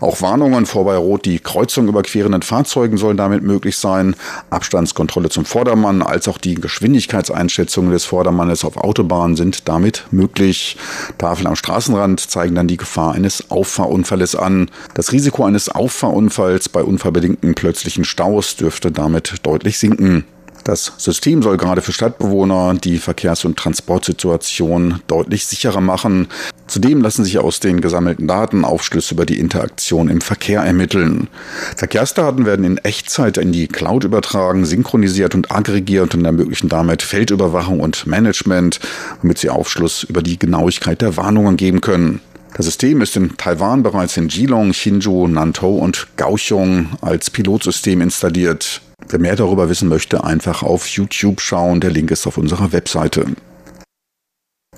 Auch 0.00 0.20
Warnungen 0.20 0.66
vor 0.66 0.84
bei 0.84 0.96
Rot 0.96 1.26
die 1.26 1.38
Kreuzung 1.38 1.86
überquerenden 1.86 2.42
Fahrzeugen 2.42 2.96
sollen 2.96 3.16
damit 3.16 3.44
möglich 3.44 3.76
sein. 3.76 4.16
Abstandskontrolle 4.50 5.28
zum 5.28 5.44
Vordermann 5.44 6.02
als 6.02 6.26
auch 6.26 6.38
die 6.38 6.56
Geschwindigkeitseinschätzungen 6.56 7.92
des 7.92 8.04
Vordermannes 8.04 8.64
auf 8.64 8.76
Autobahnen 8.76 9.36
sind 9.36 9.68
damit 9.68 10.06
möglich. 10.10 10.76
Tafeln 11.18 11.46
am 11.46 11.54
Straßenrand 11.54 12.18
zeigen 12.18 12.56
dann 12.56 12.66
die 12.66 12.78
Gefahr 12.78 13.12
eines 13.14 13.52
Auffahrunfalles 13.52 14.34
an. 14.34 14.72
Das 14.94 15.12
Risiko 15.12 15.44
eines 15.44 15.68
Auffahrunfalls 15.68 16.68
bei 16.68 16.82
unverbedingten 16.82 17.54
plötzlichen 17.54 18.04
Staus 18.04 18.56
dürfte 18.56 18.90
damit 18.90 19.36
deutlich 19.44 19.78
sinken. 19.78 20.24
Das 20.64 20.92
System 20.98 21.42
soll 21.42 21.56
gerade 21.56 21.82
für 21.82 21.92
Stadtbewohner 21.92 22.74
die 22.74 22.98
Verkehrs- 22.98 23.44
und 23.44 23.56
Transportsituation 23.56 25.00
deutlich 25.06 25.46
sicherer 25.46 25.80
machen. 25.80 26.28
Zudem 26.66 27.00
lassen 27.00 27.24
sich 27.24 27.38
aus 27.38 27.60
den 27.60 27.80
gesammelten 27.80 28.28
Daten 28.28 28.64
Aufschlüsse 28.64 29.14
über 29.14 29.26
die 29.26 29.38
Interaktion 29.38 30.08
im 30.08 30.20
Verkehr 30.20 30.60
ermitteln. 30.62 31.28
Verkehrsdaten 31.76 32.46
werden 32.46 32.64
in 32.64 32.78
Echtzeit 32.78 33.38
in 33.38 33.52
die 33.52 33.66
Cloud 33.66 34.04
übertragen, 34.04 34.64
synchronisiert 34.64 35.34
und 35.34 35.50
aggregiert 35.50 36.14
und 36.14 36.24
ermöglichen 36.24 36.68
damit 36.68 37.02
Feldüberwachung 37.02 37.80
und 37.80 38.06
Management, 38.06 38.80
womit 39.22 39.38
sie 39.38 39.50
Aufschluss 39.50 40.04
über 40.04 40.22
die 40.22 40.38
Genauigkeit 40.38 41.00
der 41.00 41.16
Warnungen 41.16 41.56
geben 41.56 41.80
können. 41.80 42.20
Das 42.56 42.66
System 42.66 43.00
ist 43.00 43.16
in 43.16 43.36
Taiwan 43.36 43.82
bereits 43.82 44.16
in 44.16 44.28
Geelong, 44.28 44.72
Hsinchu, 44.72 45.26
Nantou 45.28 45.78
und 45.78 46.08
Kaohsiung 46.16 46.90
als 47.00 47.30
Pilotsystem 47.30 48.00
installiert. 48.00 48.80
Wer 49.08 49.18
mehr 49.18 49.36
darüber 49.36 49.68
wissen 49.68 49.88
möchte, 49.88 50.24
einfach 50.24 50.62
auf 50.62 50.86
YouTube 50.86 51.40
schauen. 51.40 51.80
Der 51.80 51.90
Link 51.90 52.10
ist 52.10 52.26
auf 52.26 52.38
unserer 52.38 52.72
Webseite. 52.72 53.26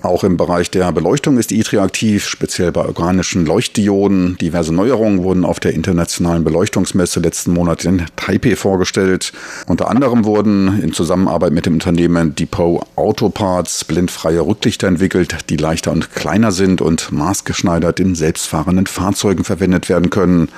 Auch 0.03 0.25
im 0.25 0.35
Bereich 0.35 0.69
der 0.69 0.91
Beleuchtung 0.91 1.37
ist 1.37 1.53
ITRI 1.53 1.77
aktiv, 1.77 2.27
speziell 2.27 2.73
bei 2.73 2.83
organischen 2.83 3.45
Leuchtdioden. 3.45 4.37
Diverse 4.37 4.73
Neuerungen 4.73 5.23
wurden 5.23 5.45
auf 5.45 5.61
der 5.61 5.73
internationalen 5.73 6.43
Beleuchtungsmesse 6.43 7.21
letzten 7.21 7.53
Monat 7.53 7.85
in 7.85 8.05
Taipei 8.17 8.57
vorgestellt. 8.57 9.31
Unter 9.65 9.89
anderem 9.89 10.25
wurden 10.25 10.81
in 10.83 10.91
Zusammenarbeit 10.91 11.53
mit 11.53 11.65
dem 11.65 11.75
Unternehmen 11.75 12.35
Depot 12.35 12.85
Autoparts 12.97 13.85
blindfreie 13.85 14.41
Rücklichter 14.41 14.89
entwickelt, 14.89 15.49
die 15.49 15.55
leichter 15.55 15.93
und 15.93 16.13
kleiner 16.13 16.51
sind 16.51 16.81
und 16.81 17.13
maßgeschneidert 17.13 18.01
in 18.01 18.13
selbstfahrenden 18.13 18.87
Fahrzeugen 18.87 19.45
verwendet 19.45 19.87
werden 19.87 20.09
können. 20.09 20.49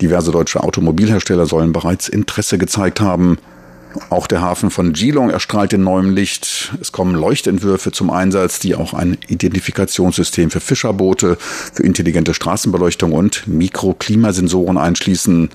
Diverse 0.00 0.30
deutsche 0.30 0.62
Automobilhersteller 0.62 1.44
sollen 1.44 1.74
bereits 1.74 2.08
Interesse 2.08 2.56
gezeigt 2.56 3.02
haben. 3.02 3.36
Auch 4.10 4.26
der 4.26 4.40
Hafen 4.40 4.70
von 4.70 4.92
Geelong 4.92 5.30
erstrahlt 5.30 5.72
in 5.72 5.82
neuem 5.82 6.10
Licht. 6.14 6.74
Es 6.80 6.92
kommen 6.92 7.14
Leuchtentwürfe 7.14 7.92
zum 7.92 8.10
Einsatz, 8.10 8.58
die 8.58 8.74
auch 8.74 8.94
ein 8.94 9.16
Identifikationssystem 9.28 10.50
für 10.50 10.60
Fischerboote, 10.60 11.36
für 11.38 11.82
intelligente 11.82 12.34
Straßenbeleuchtung 12.34 13.12
und 13.12 13.46
Mikroklimasensoren 13.46 14.78
einschließen. 14.78 15.50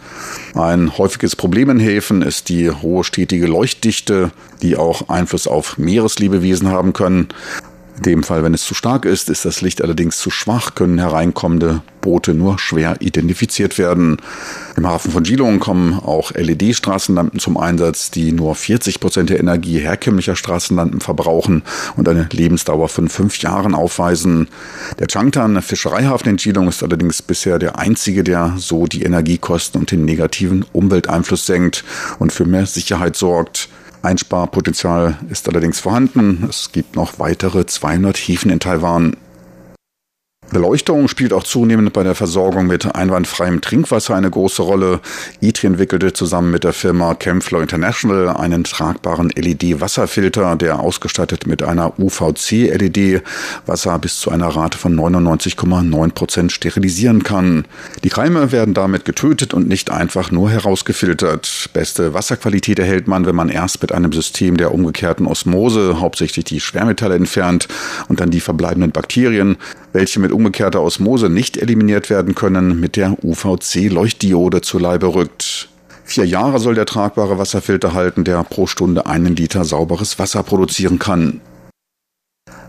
Ein 0.55 0.97
häufiges 0.97 1.35
Problem 1.35 1.69
in 1.69 1.79
Häfen 1.79 2.21
ist 2.21 2.49
die 2.49 2.71
hohe 2.71 3.03
stetige 3.03 3.47
Leuchtdichte, 3.47 4.31
die 4.61 4.75
auch 4.75 5.09
Einfluss 5.09 5.47
auf 5.47 5.77
Meereslebewesen 5.77 6.69
haben 6.69 6.93
können. 6.93 7.29
In 8.01 8.13
dem 8.13 8.23
Fall, 8.23 8.43
wenn 8.43 8.55
es 8.55 8.63
zu 8.63 8.73
stark 8.73 9.05
ist, 9.05 9.29
ist 9.29 9.45
das 9.45 9.61
Licht 9.61 9.79
allerdings 9.79 10.17
zu 10.17 10.31
schwach, 10.31 10.73
können 10.73 10.97
hereinkommende 10.97 11.83
Boote 12.01 12.33
nur 12.33 12.57
schwer 12.57 12.95
identifiziert 12.99 13.77
werden. 13.77 14.17
Im 14.75 14.87
Hafen 14.87 15.11
von 15.11 15.21
Geelong 15.21 15.59
kommen 15.59 15.99
auch 15.99 16.31
LED-Straßenlampen 16.31 17.39
zum 17.39 17.57
Einsatz, 17.57 18.09
die 18.09 18.31
nur 18.31 18.55
40 18.55 18.99
Prozent 19.01 19.29
der 19.29 19.39
Energie 19.39 19.77
herkömmlicher 19.77 20.35
Straßenlampen 20.35 20.99
verbrauchen 20.99 21.61
und 21.95 22.09
eine 22.09 22.27
Lebensdauer 22.31 22.89
von 22.89 23.07
fünf 23.07 23.37
Jahren 23.37 23.75
aufweisen. 23.75 24.47
Der 24.97 25.05
Changtan 25.05 25.61
Fischereihafen 25.61 26.31
in 26.31 26.37
Geelong 26.37 26.69
ist 26.69 26.81
allerdings 26.81 27.21
bisher 27.21 27.59
der 27.59 27.77
einzige, 27.77 28.23
der 28.23 28.55
so 28.57 28.87
die 28.87 29.03
Energiekosten 29.03 29.79
und 29.79 29.91
den 29.91 30.05
negativen 30.05 30.65
Umwelteinfluss 30.73 31.45
senkt 31.45 31.83
und 32.17 32.33
für 32.33 32.45
mehr 32.45 32.65
Sicherheit 32.65 33.15
sorgt. 33.15 33.69
Einsparpotenzial 34.01 35.17
ist 35.29 35.47
allerdings 35.47 35.79
vorhanden. 35.79 36.45
Es 36.49 36.71
gibt 36.71 36.95
noch 36.95 37.19
weitere 37.19 37.65
200 37.65 38.17
Häfen 38.17 38.51
in 38.51 38.59
Taiwan. 38.59 39.15
Beleuchtung 40.51 41.07
spielt 41.07 41.31
auch 41.31 41.43
zunehmend 41.43 41.93
bei 41.93 42.03
der 42.03 42.13
Versorgung 42.13 42.67
mit 42.67 42.93
einwandfreiem 42.93 43.61
Trinkwasser 43.61 44.15
eine 44.15 44.29
große 44.29 44.61
Rolle. 44.61 44.99
ITRI 45.39 45.67
entwickelte 45.67 46.11
zusammen 46.11 46.51
mit 46.51 46.65
der 46.65 46.73
Firma 46.73 47.15
Chemflow 47.15 47.61
International 47.61 48.27
einen 48.29 48.65
tragbaren 48.65 49.29
LED-Wasserfilter, 49.29 50.57
der 50.57 50.79
ausgestattet 50.79 51.47
mit 51.47 51.63
einer 51.63 51.97
UVC-LED 51.97 53.23
Wasser 53.65 53.97
bis 53.99 54.19
zu 54.19 54.29
einer 54.29 54.49
Rate 54.49 54.77
von 54.77 54.93
99,9 54.93 56.11
Prozent 56.11 56.51
sterilisieren 56.51 57.23
kann. 57.23 57.65
Die 58.03 58.09
Keime 58.09 58.51
werden 58.51 58.73
damit 58.73 59.05
getötet 59.05 59.53
und 59.53 59.69
nicht 59.69 59.89
einfach 59.89 60.31
nur 60.31 60.49
herausgefiltert. 60.49 61.69
Beste 61.71 62.13
Wasserqualität 62.13 62.77
erhält 62.77 63.07
man, 63.07 63.25
wenn 63.25 63.35
man 63.35 63.47
erst 63.47 63.81
mit 63.81 63.93
einem 63.93 64.11
System 64.11 64.57
der 64.57 64.73
umgekehrten 64.73 65.27
Osmose 65.27 66.01
hauptsächlich 66.01 66.43
die 66.43 66.59
Schwermetalle 66.59 67.15
entfernt 67.15 67.69
und 68.09 68.19
dann 68.19 68.31
die 68.31 68.41
verbleibenden 68.41 68.91
Bakterien, 68.91 69.55
welche 69.93 70.19
mit 70.19 70.31
umgekehrter 70.31 70.81
Osmose 70.81 71.29
nicht 71.29 71.57
eliminiert 71.57 72.09
werden 72.09 72.35
können, 72.35 72.79
mit 72.79 72.95
der 72.95 73.17
UVC-Leuchtdiode 73.23 74.61
zu 74.61 74.79
Leibe 74.79 75.13
rückt. 75.13 75.69
Vier 76.03 76.25
Jahre 76.25 76.59
soll 76.59 76.75
der 76.75 76.85
tragbare 76.85 77.37
Wasserfilter 77.37 77.93
halten, 77.93 78.23
der 78.23 78.43
pro 78.43 78.67
Stunde 78.67 79.05
einen 79.05 79.35
Liter 79.35 79.63
sauberes 79.63 80.19
Wasser 80.19 80.43
produzieren 80.43 80.99
kann. 80.99 81.41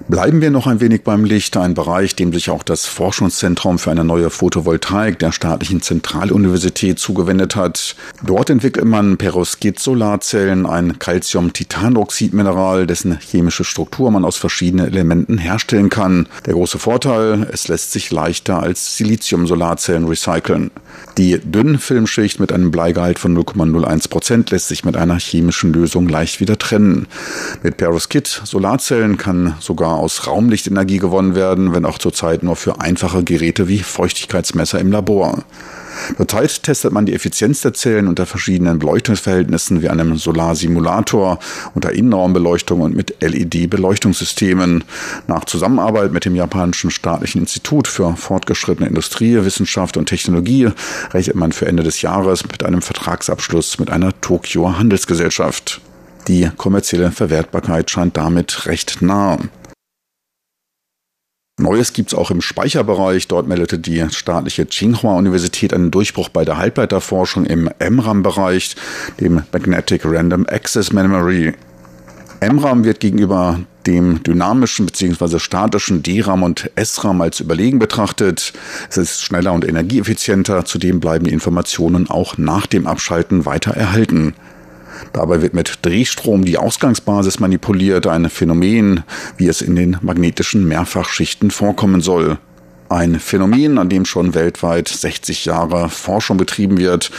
Bleiben 0.09 0.41
wir 0.41 0.51
noch 0.51 0.67
ein 0.67 0.81
wenig 0.81 1.05
beim 1.05 1.25
Licht, 1.25 1.57
ein 1.57 1.75
Bereich, 1.75 2.17
dem 2.17 2.33
sich 2.33 2.51
auch 2.51 2.63
das 2.63 2.87
Forschungszentrum 2.87 3.79
für 3.79 3.91
eine 3.91 4.05
neue 4.05 4.31
Photovoltaik 4.31 5.19
der 5.19 5.33
staatlichen 5.33 5.81
Zentraluniversität 5.81 6.99
zugewendet 6.99 7.55
hat. 7.57 7.95
Dort 8.23 8.51
entwickelt 8.51 8.85
man 8.85 9.17
Perovskit-Solarzellen, 9.17 10.67
ein 10.67 10.99
Calcium-Titanoxid-Mineral, 10.99 12.87
dessen 12.87 13.19
chemische 13.21 13.65
Struktur 13.65 14.11
man 14.11 14.25
aus 14.25 14.37
verschiedenen 14.37 14.87
Elementen 14.87 15.39
herstellen 15.39 15.89
kann. 15.89 16.27
Der 16.47 16.55
große 16.55 16.79
Vorteil, 16.79 17.49
es 17.53 17.69
lässt 17.69 17.93
sich 17.93 18.11
leichter 18.11 18.61
als 18.61 18.97
Silizium-Solarzellen 18.97 20.07
recyceln. 20.07 20.73
Die 21.17 21.39
Dünnfilmschicht 21.39 22.41
mit 22.41 22.53
einem 22.53 22.71
Bleigehalt 22.71 23.19
von 23.19 23.37
0,01 23.37 24.09
Prozent 24.09 24.51
lässt 24.51 24.69
sich 24.69 24.85
mit 24.85 24.97
einer 24.97 25.19
chemischen 25.19 25.73
Lösung 25.73 26.09
leicht 26.09 26.41
wieder 26.41 26.59
trennen. 26.59 27.07
Mit 27.63 27.77
Perovskit-Solarzellen 27.77 29.17
kann 29.17 29.55
sogar 29.61 29.92
aus 29.97 30.27
Raumlichtenergie 30.27 30.99
gewonnen 30.99 31.35
werden, 31.35 31.75
wenn 31.75 31.85
auch 31.85 31.99
zurzeit 31.99 32.43
nur 32.43 32.57
für 32.57 32.81
einfache 32.81 33.25
Geräte 33.25 33.69
wie 33.69 33.79
Feuchtigkeitsmesser 33.79 34.79
im 34.79 34.93
Labor. 34.93 35.45
Zurzeit 36.17 36.63
testet 36.63 36.93
man 36.93 37.07
die 37.07 37.15
Effizienz 37.15 37.61
der 37.61 37.75
Zellen 37.75 38.09
unter 38.09 38.27
verschiedenen 38.27 38.79
Beleuchtungsverhältnissen 38.79 39.83
wie 39.83 39.89
einem 39.89 40.17
Solarsimulator, 40.17 41.39
unter 41.75 41.93
Innenraumbeleuchtung 41.93 42.81
und 42.81 42.97
mit 42.97 43.17
LED-Beleuchtungssystemen. 43.21 44.85
Nach 45.27 45.45
Zusammenarbeit 45.45 46.13
mit 46.13 46.25
dem 46.25 46.35
japanischen 46.35 46.91
staatlichen 46.91 47.43
Institut 47.43 47.87
für 47.87 48.17
fortgeschrittene 48.17 48.89
Industrie, 48.89 49.45
Wissenschaft 49.45 49.97
und 49.97 50.07
Technologie 50.07 50.71
rechnet 51.13 51.37
man 51.37 51.53
für 51.53 51.67
Ende 51.67 51.83
des 51.83 52.03
Jahres 52.03 52.45
mit 52.45 52.65
einem 52.65 52.83
Vertragsabschluss 52.83 53.79
mit 53.79 53.91
einer 53.91 54.19
Tokio 54.21 54.79
Handelsgesellschaft. 54.79 55.81
Die 56.29 56.49
kommerzielle 56.57 57.11
Verwertbarkeit 57.11 57.91
scheint 57.91 58.17
damit 58.17 58.67
recht 58.67 59.03
nah. 59.03 59.39
Neues 61.63 61.93
gibt's 61.93 62.13
auch 62.13 62.31
im 62.31 62.41
Speicherbereich. 62.41 63.29
Dort 63.29 63.47
meldete 63.47 63.79
die 63.79 64.05
staatliche 64.11 64.67
Tsinghua-Universität 64.67 65.73
einen 65.73 65.91
Durchbruch 65.91 66.29
bei 66.29 66.45
der 66.45 66.59
Halbleiterforschung 66.59 67.47
im 67.47 67.71
MRAM-Bereich, 67.79 68.77
dem 69.21 69.43
Magnetic 69.53 70.03
Random 70.05 70.45
Access 70.47 70.93
Memory. 70.93 71.55
MRAM 72.41 72.85
wird 72.85 72.99
gegenüber 72.99 73.61
dem 73.87 74.23
dynamischen 74.23 74.87
bzw. 74.87 75.39
statischen 75.39 76.03
DRAM 76.03 76.43
und 76.43 76.71
SRAM 76.77 77.21
als 77.21 77.41
überlegen 77.41 77.79
betrachtet. 77.79 78.53
Es 78.91 78.97
ist 78.97 79.23
schneller 79.23 79.53
und 79.53 79.65
energieeffizienter. 79.65 80.65
Zudem 80.65 81.01
bleiben 81.01 81.25
die 81.25 81.33
Informationen 81.33 82.11
auch 82.11 82.39
nach 82.39 82.67
dem 82.67 82.87
Abschalten 82.87 83.47
weiter 83.47 83.73
erhalten. 83.73 84.35
Dabei 85.13 85.43
wird 85.43 85.55
mit 85.55 85.81
Drehstrom 85.83 86.45
die 86.45 86.59
Ausgangsbasis 86.59 87.41
manipuliert, 87.41 88.07
ein 88.07 88.29
Phänomen, 88.29 89.05
wie 89.37 89.49
es 89.49 89.63
in 89.63 89.77
den 89.77 89.97
magnetischen 90.01 90.67
Mehrfachschichten 90.67 91.51
vorkommen 91.51 92.01
soll. 92.01 92.39
Ein 92.93 93.21
Phänomen, 93.21 93.79
an 93.79 93.89
dem 93.89 94.05
schon 94.05 94.35
weltweit 94.35 94.87
60 94.87 95.47
Jahre 95.47 95.89
Forschung 95.89 96.37
betrieben 96.37 96.77
wird. 96.77 97.11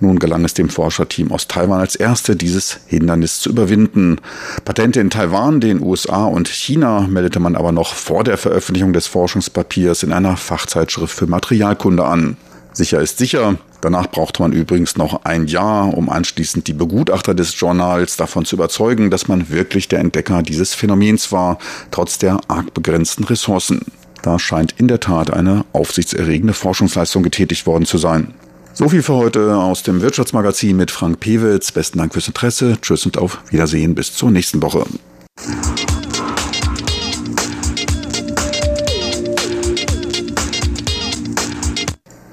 Nun 0.00 0.18
gelang 0.18 0.42
es 0.46 0.54
dem 0.54 0.70
Forscherteam 0.70 1.32
aus 1.32 1.48
Taiwan 1.48 1.80
als 1.80 1.96
erste, 1.96 2.34
dieses 2.34 2.80
Hindernis 2.86 3.40
zu 3.40 3.50
überwinden. 3.50 4.22
Patente 4.64 5.00
in 5.00 5.10
Taiwan, 5.10 5.60
den 5.60 5.82
USA 5.82 6.24
und 6.24 6.48
China 6.48 7.06
meldete 7.10 7.40
man 7.40 7.56
aber 7.56 7.72
noch 7.72 7.92
vor 7.92 8.24
der 8.24 8.38
Veröffentlichung 8.38 8.94
des 8.94 9.06
Forschungspapiers 9.06 10.02
in 10.02 10.14
einer 10.14 10.38
Fachzeitschrift 10.38 11.14
für 11.14 11.26
Materialkunde 11.26 12.06
an. 12.06 12.38
Sicher 12.72 13.02
ist 13.02 13.18
sicher. 13.18 13.58
Danach 13.80 14.10
brauchte 14.10 14.42
man 14.42 14.52
übrigens 14.52 14.96
noch 14.96 15.24
ein 15.24 15.46
Jahr, 15.46 15.96
um 15.96 16.08
anschließend 16.08 16.66
die 16.66 16.72
Begutachter 16.72 17.34
des 17.34 17.58
Journals 17.58 18.16
davon 18.16 18.44
zu 18.44 18.56
überzeugen, 18.56 19.10
dass 19.10 19.28
man 19.28 19.50
wirklich 19.50 19.88
der 19.88 20.00
Entdecker 20.00 20.42
dieses 20.42 20.74
Phänomens 20.74 21.30
war, 21.30 21.58
trotz 21.90 22.18
der 22.18 22.40
arg 22.48 22.74
begrenzten 22.74 23.24
Ressourcen. 23.24 23.82
Da 24.22 24.38
scheint 24.38 24.74
in 24.78 24.88
der 24.88 24.98
Tat 24.98 25.32
eine 25.32 25.64
aufsichtserregende 25.72 26.54
Forschungsleistung 26.54 27.22
getätigt 27.22 27.66
worden 27.66 27.86
zu 27.86 27.98
sein. 27.98 28.34
So 28.74 28.88
viel 28.88 29.02
für 29.02 29.14
heute 29.14 29.56
aus 29.56 29.82
dem 29.82 30.02
Wirtschaftsmagazin 30.02 30.76
mit 30.76 30.90
Frank 30.90 31.20
Pewitz. 31.20 31.72
Besten 31.72 31.98
Dank 31.98 32.12
fürs 32.12 32.28
Interesse. 32.28 32.78
Tschüss 32.80 33.06
und 33.06 33.18
auf 33.18 33.38
Wiedersehen 33.50 33.94
bis 33.94 34.12
zur 34.12 34.30
nächsten 34.30 34.62
Woche. 34.62 34.84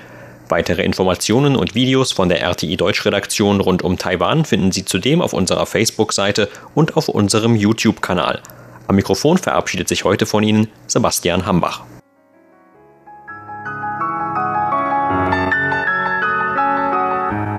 Weitere 0.49 0.83
Informationen 0.83 1.57
und 1.57 1.75
Videos 1.75 2.13
von 2.13 2.29
der 2.29 2.41
RTI 2.41 2.77
Deutschredaktion 2.77 3.59
rund 3.59 3.83
um 3.83 3.97
Taiwan 3.97 4.45
finden 4.45 4.71
Sie 4.71 4.85
zudem 4.85 5.21
auf 5.21 5.33
unserer 5.33 5.65
Facebook-Seite 5.65 6.47
und 6.73 6.95
auf 6.95 7.09
unserem 7.09 7.53
YouTube-Kanal. 7.55 8.41
Am 8.87 8.95
Mikrofon 8.95 9.37
verabschiedet 9.37 9.89
sich 9.89 10.05
heute 10.05 10.25
von 10.25 10.43
Ihnen 10.43 10.69
Sebastian 10.87 11.45
Hambach. 11.45 11.81